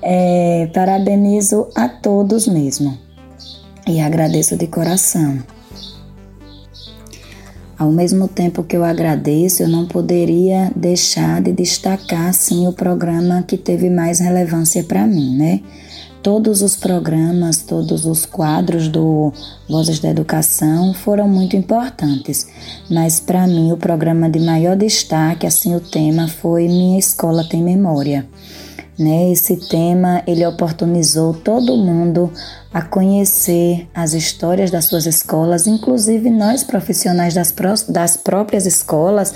é, 0.02 0.68
parabenizo 0.74 1.68
a 1.74 1.88
todos 1.88 2.46
mesmo 2.46 2.98
e 3.88 3.98
agradeço 3.98 4.58
de 4.58 4.66
coração. 4.66 5.38
Ao 7.78 7.90
mesmo 7.90 8.28
tempo 8.28 8.62
que 8.62 8.76
eu 8.76 8.84
agradeço, 8.84 9.62
eu 9.62 9.68
não 9.68 9.86
poderia 9.86 10.70
deixar 10.76 11.40
de 11.40 11.50
destacar 11.50 12.28
assim 12.28 12.68
o 12.68 12.74
programa 12.74 13.42
que 13.42 13.56
teve 13.56 13.88
mais 13.88 14.20
relevância 14.20 14.84
para 14.84 15.06
mim, 15.06 15.34
né? 15.34 15.60
Todos 16.22 16.60
os 16.60 16.76
programas, 16.76 17.62
todos 17.62 18.04
os 18.04 18.26
quadros 18.26 18.88
do 18.88 19.32
Vozes 19.66 20.00
da 20.00 20.10
Educação 20.10 20.92
foram 20.92 21.26
muito 21.26 21.56
importantes, 21.56 22.46
mas 22.90 23.18
para 23.18 23.46
mim 23.46 23.72
o 23.72 23.78
programa 23.78 24.28
de 24.28 24.38
maior 24.38 24.76
destaque, 24.76 25.46
assim 25.46 25.74
o 25.74 25.80
tema, 25.80 26.28
foi 26.28 26.68
Minha 26.68 26.98
Escola 26.98 27.42
Tem 27.48 27.62
Memória. 27.62 28.28
Né? 28.98 29.32
Esse 29.32 29.56
tema 29.56 30.22
ele 30.26 30.44
oportunizou 30.44 31.32
todo 31.32 31.74
mundo 31.78 32.30
a 32.70 32.82
conhecer 32.82 33.88
as 33.94 34.12
histórias 34.12 34.70
das 34.70 34.84
suas 34.84 35.06
escolas, 35.06 35.66
inclusive 35.66 36.28
nós 36.28 36.62
profissionais 36.62 37.32
das, 37.32 37.50
pró 37.50 37.72
das 37.88 38.18
próprias 38.18 38.66
escolas, 38.66 39.34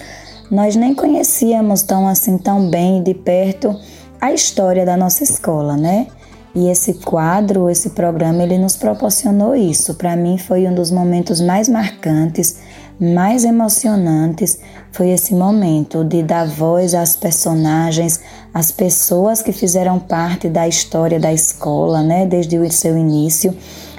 nós 0.50 0.76
nem 0.76 0.94
conhecíamos 0.94 1.82
tão 1.82 2.06
assim 2.06 2.36
tão 2.36 2.68
bem 2.68 3.02
de 3.02 3.14
perto 3.14 3.74
a 4.20 4.34
história 4.34 4.84
da 4.84 4.98
nossa 4.98 5.24
escola, 5.24 5.78
né? 5.78 6.08
E 6.54 6.68
esse 6.68 6.94
quadro, 6.94 7.68
esse 7.68 7.90
programa, 7.90 8.42
ele 8.44 8.58
nos 8.58 8.76
proporcionou 8.76 9.56
isso. 9.56 9.94
Para 9.94 10.14
mim 10.14 10.38
foi 10.38 10.66
um 10.68 10.74
dos 10.74 10.90
momentos 10.90 11.40
mais 11.40 11.68
marcantes, 11.68 12.60
mais 13.00 13.44
emocionantes, 13.44 14.60
foi 14.92 15.10
esse 15.10 15.34
momento 15.34 16.04
de 16.04 16.22
dar 16.22 16.46
voz 16.46 16.94
às 16.94 17.16
personagens, 17.16 18.20
às 18.52 18.70
pessoas 18.70 19.42
que 19.42 19.50
fizeram 19.50 19.98
parte 19.98 20.48
da 20.48 20.68
história 20.68 21.18
da 21.18 21.32
escola, 21.32 22.02
né, 22.02 22.24
desde 22.24 22.56
o 22.56 22.72
seu 22.72 22.96
início. 22.96 23.52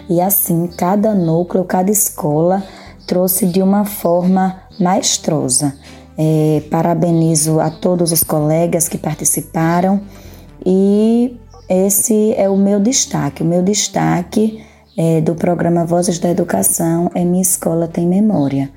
E 0.09 0.21
assim, 0.21 0.69
cada 0.77 1.13
núcleo, 1.13 1.65
cada 1.65 1.91
escola 1.91 2.63
trouxe 3.05 3.45
de 3.47 3.61
uma 3.61 3.83
forma 3.83 4.61
maestrosa. 4.79 5.73
É, 6.17 6.63
parabenizo 6.71 7.59
a 7.59 7.69
todos 7.69 8.13
os 8.13 8.23
colegas 8.23 8.87
que 8.87 8.97
participaram 8.97 9.99
e 10.65 11.37
esse 11.69 12.33
é 12.33 12.49
o 12.49 12.57
meu 12.57 12.79
destaque. 12.79 13.43
O 13.43 13.45
meu 13.45 13.61
destaque 13.61 14.63
é, 14.97 15.21
do 15.21 15.35
programa 15.35 15.85
Vozes 15.85 16.19
da 16.19 16.29
Educação 16.29 17.09
é 17.15 17.23
Minha 17.23 17.41
Escola 17.41 17.87
Tem 17.87 18.07
Memória. 18.07 18.69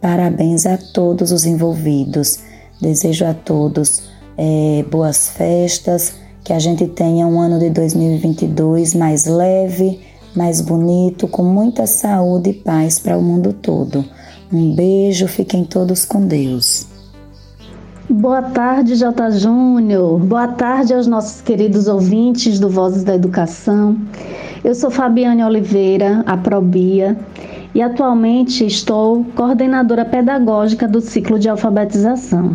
Parabéns 0.00 0.66
a 0.66 0.76
todos 0.76 1.30
os 1.30 1.44
envolvidos. 1.44 2.40
Desejo 2.80 3.24
a 3.24 3.34
todos 3.34 4.02
é, 4.36 4.84
boas 4.90 5.28
festas, 5.28 6.14
que 6.42 6.52
a 6.52 6.58
gente 6.58 6.86
tenha 6.88 7.26
um 7.26 7.40
ano 7.40 7.58
de 7.58 7.70
2022 7.70 8.94
mais 8.94 9.24
leve, 9.24 10.00
mais 10.34 10.60
bonito, 10.60 11.28
com 11.28 11.44
muita 11.44 11.86
saúde 11.86 12.50
e 12.50 12.54
paz 12.54 12.98
para 12.98 13.16
o 13.16 13.22
mundo 13.22 13.52
todo. 13.52 14.04
Um 14.52 14.74
beijo, 14.74 15.28
fiquem 15.28 15.64
todos 15.64 16.04
com 16.04 16.26
Deus. 16.26 16.91
Boa 18.12 18.42
tarde, 18.42 18.94
J. 18.94 19.30
Júnior. 19.30 20.20
Boa 20.20 20.46
tarde 20.46 20.92
aos 20.92 21.06
nossos 21.06 21.40
queridos 21.40 21.88
ouvintes 21.88 22.60
do 22.60 22.68
Vozes 22.68 23.04
da 23.04 23.14
Educação. 23.14 23.96
Eu 24.62 24.74
sou 24.74 24.90
Fabiane 24.90 25.42
Oliveira, 25.42 26.22
a 26.26 26.36
Probia, 26.36 27.16
e 27.74 27.80
atualmente 27.80 28.66
estou 28.66 29.24
coordenadora 29.34 30.04
pedagógica 30.04 30.86
do 30.86 31.00
ciclo 31.00 31.38
de 31.38 31.48
alfabetização. 31.48 32.54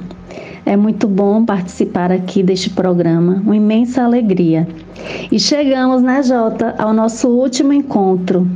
É 0.63 0.77
muito 0.77 1.07
bom 1.07 1.43
participar 1.43 2.11
aqui 2.11 2.43
deste 2.43 2.69
programa, 2.69 3.41
uma 3.43 3.55
imensa 3.55 4.03
alegria. 4.03 4.67
E 5.31 5.39
chegamos, 5.39 6.03
né, 6.03 6.21
Jota, 6.21 6.75
ao 6.77 6.93
nosso 6.93 7.29
último 7.29 7.73
encontro. 7.73 8.47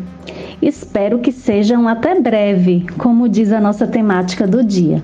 Espero 0.61 1.17
que 1.17 1.31
sejam 1.31 1.87
até 1.87 2.21
breve, 2.21 2.85
como 2.99 3.27
diz 3.27 3.51
a 3.51 3.59
nossa 3.59 3.87
temática 3.87 4.45
do 4.45 4.63
dia. 4.63 5.01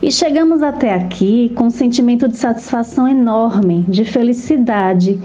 E 0.00 0.12
chegamos 0.12 0.62
até 0.62 0.94
aqui 0.94 1.50
com 1.56 1.64
um 1.64 1.70
sentimento 1.70 2.28
de 2.28 2.36
satisfação 2.36 3.08
enorme, 3.08 3.84
de 3.88 4.04
felicidade, 4.04 5.20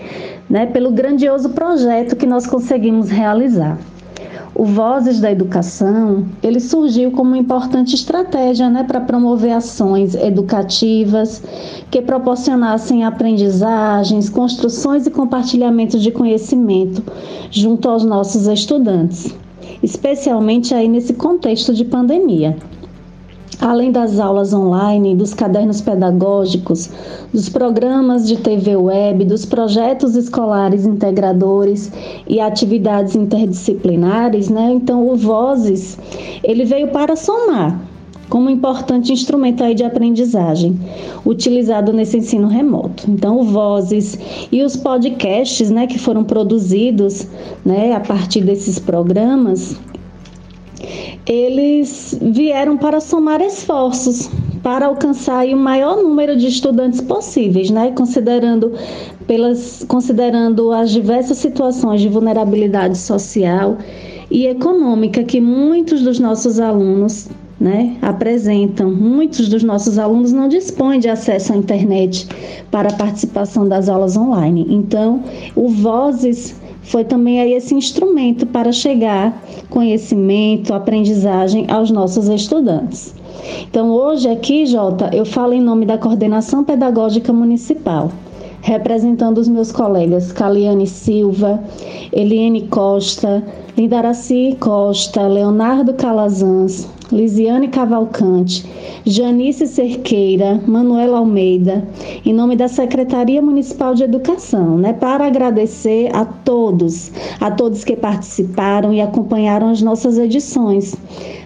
né, 0.49 0.65
pelo 0.65 0.91
grandioso 0.91 1.49
projeto 1.49 2.15
que 2.15 2.25
nós 2.25 2.47
conseguimos 2.47 3.09
realizar. 3.09 3.77
o 4.55 4.65
Vozes 4.65 5.19
da 5.19 5.31
Educação, 5.31 6.25
ele 6.41 6.59
surgiu 6.59 7.11
como 7.11 7.29
uma 7.29 7.37
importante 7.37 7.93
estratégia 7.93 8.69
né, 8.69 8.83
para 8.83 9.01
promover 9.01 9.51
ações 9.51 10.15
educativas 10.15 11.43
que 11.91 12.01
proporcionassem 12.01 13.03
aprendizagens, 13.03 14.29
construções 14.29 15.05
e 15.05 15.11
compartilhamentos 15.11 16.01
de 16.01 16.11
conhecimento 16.11 17.03
junto 17.51 17.87
aos 17.89 18.03
nossos 18.03 18.47
estudantes, 18.47 19.35
especialmente 19.83 20.73
aí 20.73 20.87
nesse 20.87 21.13
contexto 21.13 21.73
de 21.73 21.85
pandemia. 21.85 22.55
Além 23.63 23.93
das 23.93 24.19
aulas 24.19 24.53
online, 24.53 25.15
dos 25.15 25.33
cadernos 25.33 25.79
pedagógicos, 25.79 26.89
dos 27.33 27.47
programas 27.47 28.27
de 28.27 28.35
TV 28.35 28.75
web, 28.75 29.23
dos 29.23 29.45
projetos 29.45 30.17
escolares 30.17 30.85
integradores 30.85 31.89
e 32.27 32.41
atividades 32.41 33.15
interdisciplinares, 33.15 34.49
né? 34.49 34.69
Então 34.73 35.07
o 35.07 35.15
Vozes, 35.15 35.97
ele 36.43 36.65
veio 36.65 36.89
para 36.89 37.15
somar 37.15 37.79
como 38.27 38.49
importante 38.49 39.13
instrumento 39.13 39.63
aí 39.63 39.73
de 39.73 39.85
aprendizagem, 39.85 40.77
utilizado 41.25 41.93
nesse 41.93 42.17
ensino 42.17 42.47
remoto. 42.47 43.09
Então, 43.09 43.39
o 43.39 43.43
Vozes 43.43 44.17
e 44.51 44.61
os 44.63 44.75
podcasts, 44.75 45.69
né, 45.69 45.85
que 45.85 45.99
foram 45.99 46.23
produzidos, 46.23 47.27
né, 47.63 47.93
a 47.93 47.99
partir 47.99 48.41
desses 48.41 48.79
programas, 48.79 49.77
eles 51.25 52.17
vieram 52.21 52.77
para 52.77 52.99
somar 52.99 53.41
esforços 53.41 54.29
para 54.61 54.85
alcançar 54.85 55.45
o 55.45 55.57
maior 55.57 56.01
número 56.01 56.37
de 56.37 56.47
estudantes 56.47 57.01
possíveis, 57.01 57.69
né? 57.69 57.91
Considerando 57.91 58.71
pelas 59.27 59.85
considerando 59.87 60.71
as 60.71 60.89
diversas 60.89 61.37
situações 61.37 61.99
de 61.99 62.07
vulnerabilidade 62.07 62.97
social 62.97 63.77
e 64.31 64.47
econômica 64.47 65.23
que 65.23 65.41
muitos 65.41 66.01
dos 66.01 66.17
nossos 66.17 66.59
alunos 66.59 67.29
né, 67.59 67.95
apresentam. 68.01 68.91
Muitos 68.91 69.47
dos 69.47 69.63
nossos 69.63 69.97
alunos 69.97 70.33
não 70.33 70.47
dispõem 70.47 70.99
de 70.99 71.07
acesso 71.07 71.53
à 71.53 71.55
internet 71.55 72.27
para 72.69 72.89
a 72.89 72.93
participação 72.93 73.67
das 73.67 73.87
aulas 73.87 74.17
online. 74.17 74.65
Então, 74.69 75.23
o 75.55 75.69
Vozes 75.69 76.55
foi 76.83 77.03
também 77.03 77.39
aí 77.39 77.53
esse 77.53 77.73
instrumento 77.73 78.45
para 78.45 78.71
chegar 78.71 79.41
conhecimento, 79.69 80.73
aprendizagem 80.73 81.65
aos 81.69 81.89
nossos 81.89 82.27
estudantes. 82.27 83.13
Então, 83.61 83.89
hoje 83.89 84.29
aqui, 84.29 84.65
Jota, 84.65 85.09
eu 85.13 85.25
falo 85.25 85.53
em 85.53 85.61
nome 85.61 85.85
da 85.85 85.97
Coordenação 85.97 86.63
Pedagógica 86.63 87.33
Municipal, 87.33 88.11
representando 88.61 89.39
os 89.39 89.47
meus 89.47 89.71
colegas 89.71 90.31
Caliane 90.31 90.87
Silva, 90.87 91.61
Eliane 92.11 92.67
Costa, 92.67 93.43
Lindaraci 93.75 94.55
Costa, 94.59 95.27
Leonardo 95.27 95.93
Calazans, 95.93 96.87
Lisiane 97.13 97.67
Cavalcante, 97.67 98.65
Janice 99.05 99.67
Cerqueira, 99.67 100.59
Manuela 100.65 101.19
Almeida, 101.19 101.87
em 102.25 102.33
nome 102.33 102.55
da 102.55 102.67
Secretaria 102.67 103.39
Municipal 103.39 103.93
de 103.93 104.03
Educação, 104.03 104.79
né, 104.79 104.93
para 104.93 105.27
agradecer 105.27 106.09
a 106.11 106.25
todos, 106.25 107.11
a 107.39 107.51
todos 107.51 107.83
que 107.83 107.95
participaram 107.95 108.91
e 108.91 108.99
acompanharam 108.99 109.69
as 109.69 109.81
nossas 109.81 110.17
edições. 110.17 110.95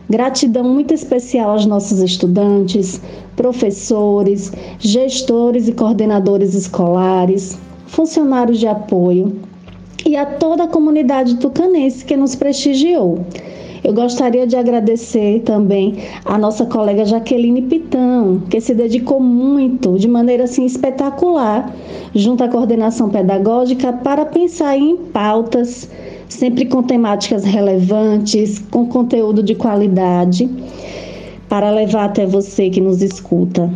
Gratidão 0.09 0.63
muito 0.63 0.93
especial 0.93 1.51
aos 1.51 1.65
nossos 1.65 1.99
estudantes, 1.99 3.01
professores, 3.35 4.53
gestores 4.79 5.67
e 5.67 5.73
coordenadores 5.73 6.53
escolares, 6.53 7.59
funcionários 7.87 8.57
de 8.57 8.67
apoio 8.67 9.37
e 10.05 10.15
a 10.15 10.25
toda 10.25 10.63
a 10.63 10.67
comunidade 10.67 11.35
tucanense 11.35 12.05
que 12.05 12.15
nos 12.15 12.35
prestigiou. 12.35 13.25
Eu 13.87 13.93
gostaria 13.93 14.45
de 14.45 14.57
agradecer 14.57 15.43
também 15.45 15.95
a 16.25 16.37
nossa 16.37 16.65
colega 16.65 17.05
Jaqueline 17.05 17.61
Pitão, 17.61 18.41
que 18.49 18.59
se 18.59 18.75
dedicou 18.75 19.21
muito, 19.21 19.97
de 19.97 20.09
maneira 20.09 20.43
assim 20.43 20.65
espetacular, 20.65 21.73
junto 22.13 22.43
à 22.43 22.49
coordenação 22.49 23.07
pedagógica, 23.07 23.93
para 23.93 24.25
pensar 24.25 24.77
em 24.77 24.97
pautas, 24.97 25.89
sempre 26.27 26.65
com 26.65 26.83
temáticas 26.83 27.45
relevantes, 27.45 28.59
com 28.59 28.87
conteúdo 28.87 29.41
de 29.41 29.55
qualidade, 29.55 30.49
para 31.47 31.71
levar 31.71 32.07
até 32.07 32.25
você 32.25 32.69
que 32.69 32.81
nos 32.81 33.01
escuta. 33.01 33.71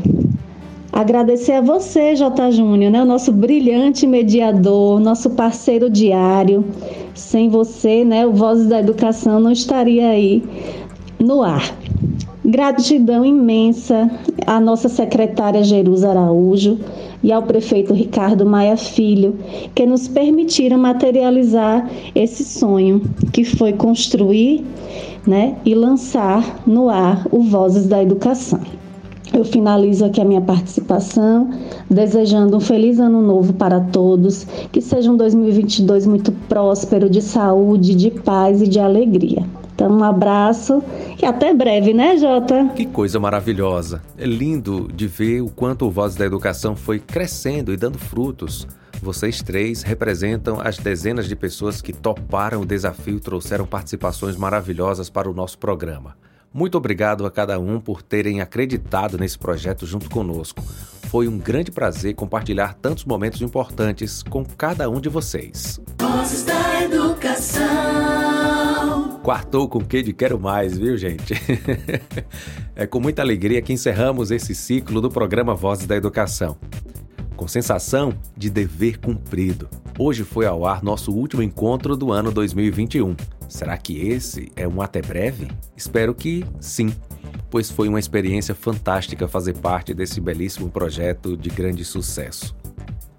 Agradecer 0.92 1.54
a 1.54 1.62
você, 1.62 2.16
J. 2.16 2.52
Júnior, 2.52 2.92
né, 2.92 3.02
o 3.02 3.06
nosso 3.06 3.32
brilhante 3.32 4.06
mediador, 4.06 5.00
nosso 5.00 5.30
parceiro 5.30 5.89
diário. 5.89 6.66
Sem 7.14 7.48
você, 7.50 8.04
né, 8.04 8.28
o 8.28 8.34
Vozes 8.34 8.68
da 8.68 8.80
Educação 8.80 9.39
não 9.39 9.52
estaria 9.52 10.10
aí 10.10 10.44
no 11.18 11.42
ar. 11.42 11.74
Gratidão 12.44 13.24
imensa 13.24 14.12
à 14.46 14.60
nossa 14.60 14.89
secretária 14.89 15.64
Jerusa 15.64 16.10
Araújo 16.10 16.78
e 17.24 17.32
ao 17.32 17.44
prefeito 17.44 17.94
Ricardo 17.94 18.46
Maia 18.46 18.76
Filho, 18.76 19.38
que 19.74 19.86
nos 19.86 20.10
permitiram 20.10 20.78
materializar 20.78 21.89
esse 22.14 22.44
sonho, 22.44 23.02
que 23.32 23.46
foi 23.46 23.72
construir 23.72 24.66
né, 25.26 25.56
e 25.64 25.74
lançar 25.74 26.62
no 26.68 26.89
ar 26.89 27.26
o 27.32 27.42
Vozes 27.42 27.88
da 27.88 28.04
Educação. 28.04 28.81
Eu 29.42 29.46
finalizo 29.46 30.06
aqui 30.06 30.22
a 30.22 30.24
minha 30.24 30.39
participação, 30.39 31.50
desejando 31.89 32.58
um 32.58 32.60
feliz 32.60 33.00
ano 33.00 33.24
novo 33.24 33.54
para 33.54 33.80
todos, 33.80 34.46
que 34.72 34.80
seja 34.80 35.12
um 35.12 35.18
2022 35.18 36.06
muito 36.06 36.32
próspero, 36.48 37.10
de 37.10 37.24
saúde, 37.24 37.96
de 37.96 38.12
paz 38.12 38.62
e 38.62 38.68
de 38.68 38.80
alegria. 38.80 39.44
Então, 39.74 39.98
um 39.98 40.04
abraço 40.04 40.84
e 41.20 41.26
até 41.26 41.56
breve, 41.56 41.92
né, 41.92 42.18
Jota? 42.18 42.68
Que 42.76 42.86
coisa 42.86 43.20
maravilhosa. 43.20 44.04
É 44.16 44.28
lindo 44.28 44.88
de 44.94 45.08
ver 45.08 45.42
o 45.42 45.50
quanto 45.50 45.88
o 45.88 45.89
Voz 45.89 46.14
da 46.14 46.24
Educação 46.24 46.76
foi 46.76 47.00
crescendo 47.00 47.74
e 47.74 47.78
dando 47.78 47.98
frutos. 47.98 48.68
Vocês 49.02 49.42
três 49.42 49.82
representam 49.82 50.62
as 50.64 50.78
dezenas 50.78 51.28
de 51.28 51.36
pessoas 51.36 51.82
que 51.82 51.94
toparam 51.94 52.62
o 52.62 52.66
desafio 52.66 53.18
e 53.18 53.20
trouxeram 53.20 53.66
participações 53.66 54.36
maravilhosas 54.36 55.10
para 55.10 55.28
o 55.28 55.34
nosso 55.34 55.58
programa. 55.58 56.16
Muito 56.54 56.78
obrigado 56.78 57.26
a 57.26 57.32
cada 57.32 57.58
um 57.60 57.80
por 57.80 58.02
terem 58.02 58.41
acreditado 58.41 59.18
nesse 59.18 59.38
projeto 59.38 59.86
junto 59.86 60.10
conosco. 60.10 60.62
Foi 61.08 61.28
um 61.28 61.38
grande 61.38 61.72
prazer 61.72 62.14
compartilhar 62.14 62.74
tantos 62.74 63.06
momentos 63.06 63.41
importantes 63.41 64.22
com 64.24 64.43
cada 64.43 64.89
um 64.89 64.99
de 64.99 65.08
vocês. 65.08 65.80
Vozes 65.99 66.43
da 66.43 66.84
Educação. 66.84 67.62
Quartou 69.24 69.70
com 69.70 69.80
que 69.80 70.02
de 70.02 70.14
quero 70.14 70.39
mais, 70.39 70.78
viu, 70.78 70.97
gente? 70.97 71.34
é 72.76 72.86
com 72.88 72.99
muita 72.99 73.22
alegria 73.22 73.62
que 73.62 73.72
encerramos 73.72 74.32
esse 74.32 74.54
ciclo 74.54 74.99
do 74.99 75.10
programa 75.10 75.54
Vozes 75.54 75.86
da 75.86 75.95
Educação. 75.95 76.58
Com 77.42 77.48
sensação 77.48 78.14
de 78.38 78.52
dever 78.52 79.00
cumprido. 79.00 79.68
Hoje 79.98 80.24
foi 80.24 80.46
ao 80.46 80.64
ar 80.64 80.84
nosso 80.84 81.12
último 81.12 81.42
encontro 81.42 81.98
do 81.98 82.12
ano 82.12 82.32
2021. 82.32 83.16
Será 83.50 83.76
que 83.80 83.98
esse 83.98 84.52
é 84.56 84.68
um 84.68 84.80
até 84.80 85.02
breve? 85.02 85.48
Espero 85.76 86.14
que 86.14 86.46
sim, 86.60 86.94
pois 87.50 87.72
foi 87.72 87.89
uma 87.89 88.00
experiência 88.00 88.54
fantástica 88.54 89.28
fazer 89.28 89.56
parte 89.56 89.92
desse 89.92 90.22
belíssimo 90.22 90.70
projeto 90.70 91.36
de 91.36 91.50
grande 91.50 91.84
sucesso. 91.84 92.56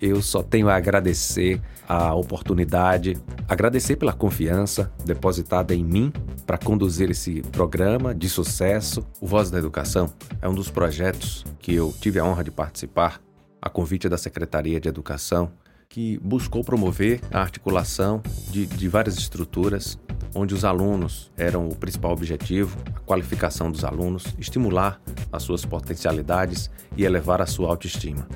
Eu 0.00 0.22
só 0.22 0.40
tenho 0.40 0.68
a 0.68 0.76
agradecer 0.76 1.60
a 1.88 2.14
oportunidade, 2.14 3.18
agradecer 3.48 3.96
pela 3.96 4.12
confiança 4.12 4.92
depositada 5.04 5.74
em 5.74 5.82
mim 5.82 6.12
para 6.46 6.58
conduzir 6.58 7.10
esse 7.10 7.42
programa 7.50 8.14
de 8.14 8.28
sucesso. 8.28 9.04
O 9.20 9.26
Voz 9.26 9.50
da 9.50 9.58
Educação 9.58 10.08
é 10.40 10.48
um 10.48 10.54
dos 10.54 10.70
projetos 10.70 11.44
que 11.58 11.74
eu 11.74 11.92
tive 12.00 12.20
a 12.20 12.24
honra 12.24 12.44
de 12.44 12.52
participar, 12.52 13.20
a 13.62 13.70
convite 13.70 14.08
da 14.08 14.18
Secretaria 14.18 14.80
de 14.80 14.88
Educação, 14.88 15.52
que 15.88 16.18
buscou 16.18 16.64
promover 16.64 17.20
a 17.30 17.40
articulação 17.40 18.20
de, 18.50 18.66
de 18.66 18.88
várias 18.88 19.16
estruturas 19.16 19.98
onde 20.34 20.54
os 20.54 20.64
alunos 20.64 21.30
eram 21.36 21.68
o 21.68 21.76
principal 21.76 22.12
objetivo, 22.12 22.76
a 22.96 23.00
qualificação 23.00 23.70
dos 23.70 23.84
alunos, 23.84 24.34
estimular 24.38 25.00
as 25.30 25.42
suas 25.42 25.64
potencialidades 25.64 26.70
e 26.96 27.04
elevar 27.04 27.40
a 27.40 27.46
sua 27.46 27.68
autoestima. 27.68 28.26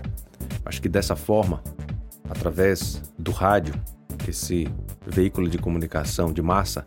Acho 0.65 0.81
que 0.81 0.89
dessa 0.89 1.17
forma, 1.17 1.63
através 2.29 3.03
do 3.19 3.33
rádio, 3.33 3.75
esse 4.29 4.69
veículo 5.07 5.49
de 5.49 5.59
comunicação 5.59 6.33
de 6.33 6.43
massa, 6.43 6.87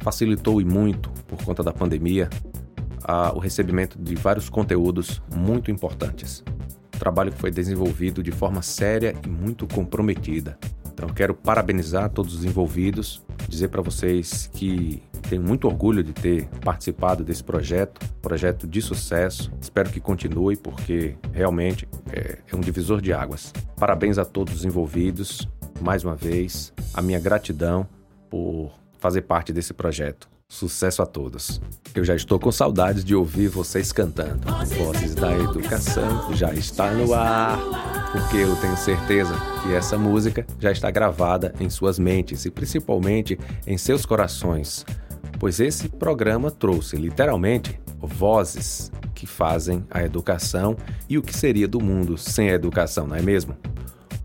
facilitou 0.00 0.60
e 0.60 0.64
muito, 0.64 1.10
por 1.26 1.42
conta 1.42 1.62
da 1.62 1.72
pandemia, 1.72 2.30
a, 3.02 3.32
o 3.32 3.38
recebimento 3.38 3.98
de 3.98 4.14
vários 4.14 4.48
conteúdos 4.48 5.20
muito 5.34 5.70
importantes. 5.70 6.44
Trabalho 7.04 7.30
que 7.30 7.38
foi 7.38 7.50
desenvolvido 7.50 8.22
de 8.22 8.32
forma 8.32 8.62
séria 8.62 9.14
e 9.26 9.28
muito 9.28 9.66
comprometida. 9.66 10.58
Então, 10.90 11.06
quero 11.10 11.34
parabenizar 11.34 12.08
todos 12.08 12.34
os 12.34 12.44
envolvidos 12.44 13.22
dizer 13.46 13.68
para 13.68 13.82
vocês 13.82 14.48
que 14.54 15.02
tenho 15.28 15.42
muito 15.42 15.66
orgulho 15.66 16.02
de 16.02 16.14
ter 16.14 16.48
participado 16.64 17.22
desse 17.22 17.44
projeto, 17.44 18.00
projeto 18.22 18.66
de 18.66 18.80
sucesso. 18.80 19.52
Espero 19.60 19.90
que 19.90 20.00
continue, 20.00 20.56
porque 20.56 21.14
realmente 21.30 21.86
é, 22.10 22.38
é 22.50 22.56
um 22.56 22.60
divisor 22.60 23.02
de 23.02 23.12
águas. 23.12 23.52
Parabéns 23.76 24.16
a 24.16 24.24
todos 24.24 24.54
os 24.54 24.64
envolvidos, 24.64 25.46
mais 25.82 26.04
uma 26.04 26.14
vez, 26.14 26.72
a 26.94 27.02
minha 27.02 27.20
gratidão 27.20 27.86
por 28.30 28.72
fazer 28.98 29.22
parte 29.22 29.52
desse 29.52 29.74
projeto. 29.74 30.33
Sucesso 30.48 31.02
a 31.02 31.06
todos. 31.06 31.60
Eu 31.94 32.04
já 32.04 32.14
estou 32.14 32.38
com 32.38 32.52
saudades 32.52 33.04
de 33.04 33.14
ouvir 33.14 33.48
vocês 33.48 33.92
cantando. 33.92 34.46
Vozes 34.76 35.14
da 35.14 35.32
Educação 35.32 36.34
já 36.34 36.52
está 36.52 36.92
no 36.92 37.12
ar, 37.14 37.58
porque 38.12 38.38
eu 38.38 38.54
tenho 38.56 38.76
certeza 38.76 39.34
que 39.62 39.72
essa 39.72 39.98
música 39.98 40.46
já 40.60 40.70
está 40.70 40.90
gravada 40.90 41.54
em 41.58 41.70
suas 41.70 41.98
mentes 41.98 42.44
e 42.44 42.50
principalmente 42.50 43.38
em 43.66 43.78
seus 43.78 44.04
corações, 44.04 44.84
pois 45.40 45.60
esse 45.60 45.88
programa 45.88 46.50
trouxe 46.50 46.96
literalmente 46.96 47.80
vozes 47.98 48.92
que 49.14 49.26
fazem 49.26 49.84
a 49.90 50.02
educação 50.02 50.76
e 51.08 51.16
o 51.16 51.22
que 51.22 51.34
seria 51.34 51.66
do 51.66 51.80
mundo 51.80 52.18
sem 52.18 52.50
a 52.50 52.54
educação, 52.54 53.06
não 53.06 53.16
é 53.16 53.22
mesmo? 53.22 53.56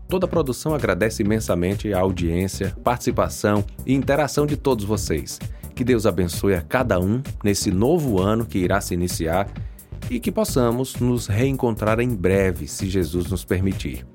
Toda 0.08 0.26
a 0.26 0.28
produção 0.28 0.74
agradece 0.74 1.22
imensamente 1.22 1.92
a 1.94 2.00
audiência, 2.00 2.76
participação 2.82 3.64
e 3.86 3.94
interação 3.94 4.44
de 4.44 4.56
todos 4.56 4.84
vocês. 4.84 5.38
Que 5.74 5.84
Deus 5.84 6.06
abençoe 6.06 6.54
a 6.54 6.62
cada 6.62 6.98
um 7.00 7.22
nesse 7.42 7.70
novo 7.70 8.20
ano 8.20 8.44
que 8.44 8.58
irá 8.58 8.80
se 8.80 8.94
iniciar 8.94 9.48
e 10.10 10.18
que 10.18 10.32
possamos 10.32 10.96
nos 10.96 11.26
reencontrar 11.26 12.00
em 12.00 12.08
breve, 12.08 12.66
se 12.66 12.88
Jesus 12.88 13.30
nos 13.30 13.44
permitir. 13.44 14.06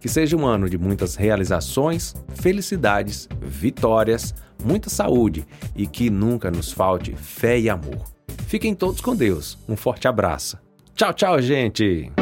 Que 0.00 0.08
seja 0.08 0.36
um 0.36 0.44
ano 0.44 0.68
de 0.68 0.76
muitas 0.76 1.14
realizações, 1.14 2.14
felicidades, 2.34 3.28
vitórias, 3.40 4.34
muita 4.62 4.90
saúde 4.90 5.46
e 5.74 5.86
que 5.86 6.10
nunca 6.10 6.50
nos 6.50 6.72
falte 6.72 7.14
fé 7.14 7.58
e 7.58 7.70
amor. 7.70 8.02
Fiquem 8.46 8.74
todos 8.74 9.00
com 9.00 9.14
Deus. 9.14 9.58
Um 9.68 9.76
forte 9.76 10.06
abraço. 10.08 10.58
Tchau, 10.94 11.12
tchau, 11.12 11.40
gente! 11.40 12.12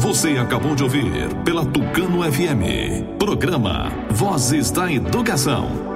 Você 0.00 0.36
acabou 0.38 0.74
de 0.74 0.84
ouvir 0.84 1.04
pela 1.44 1.64
Tucano 1.66 2.22
FM. 2.22 3.18
Programa 3.18 3.90
Vozes 4.10 4.70
da 4.70 4.90
Educação. 4.90 5.95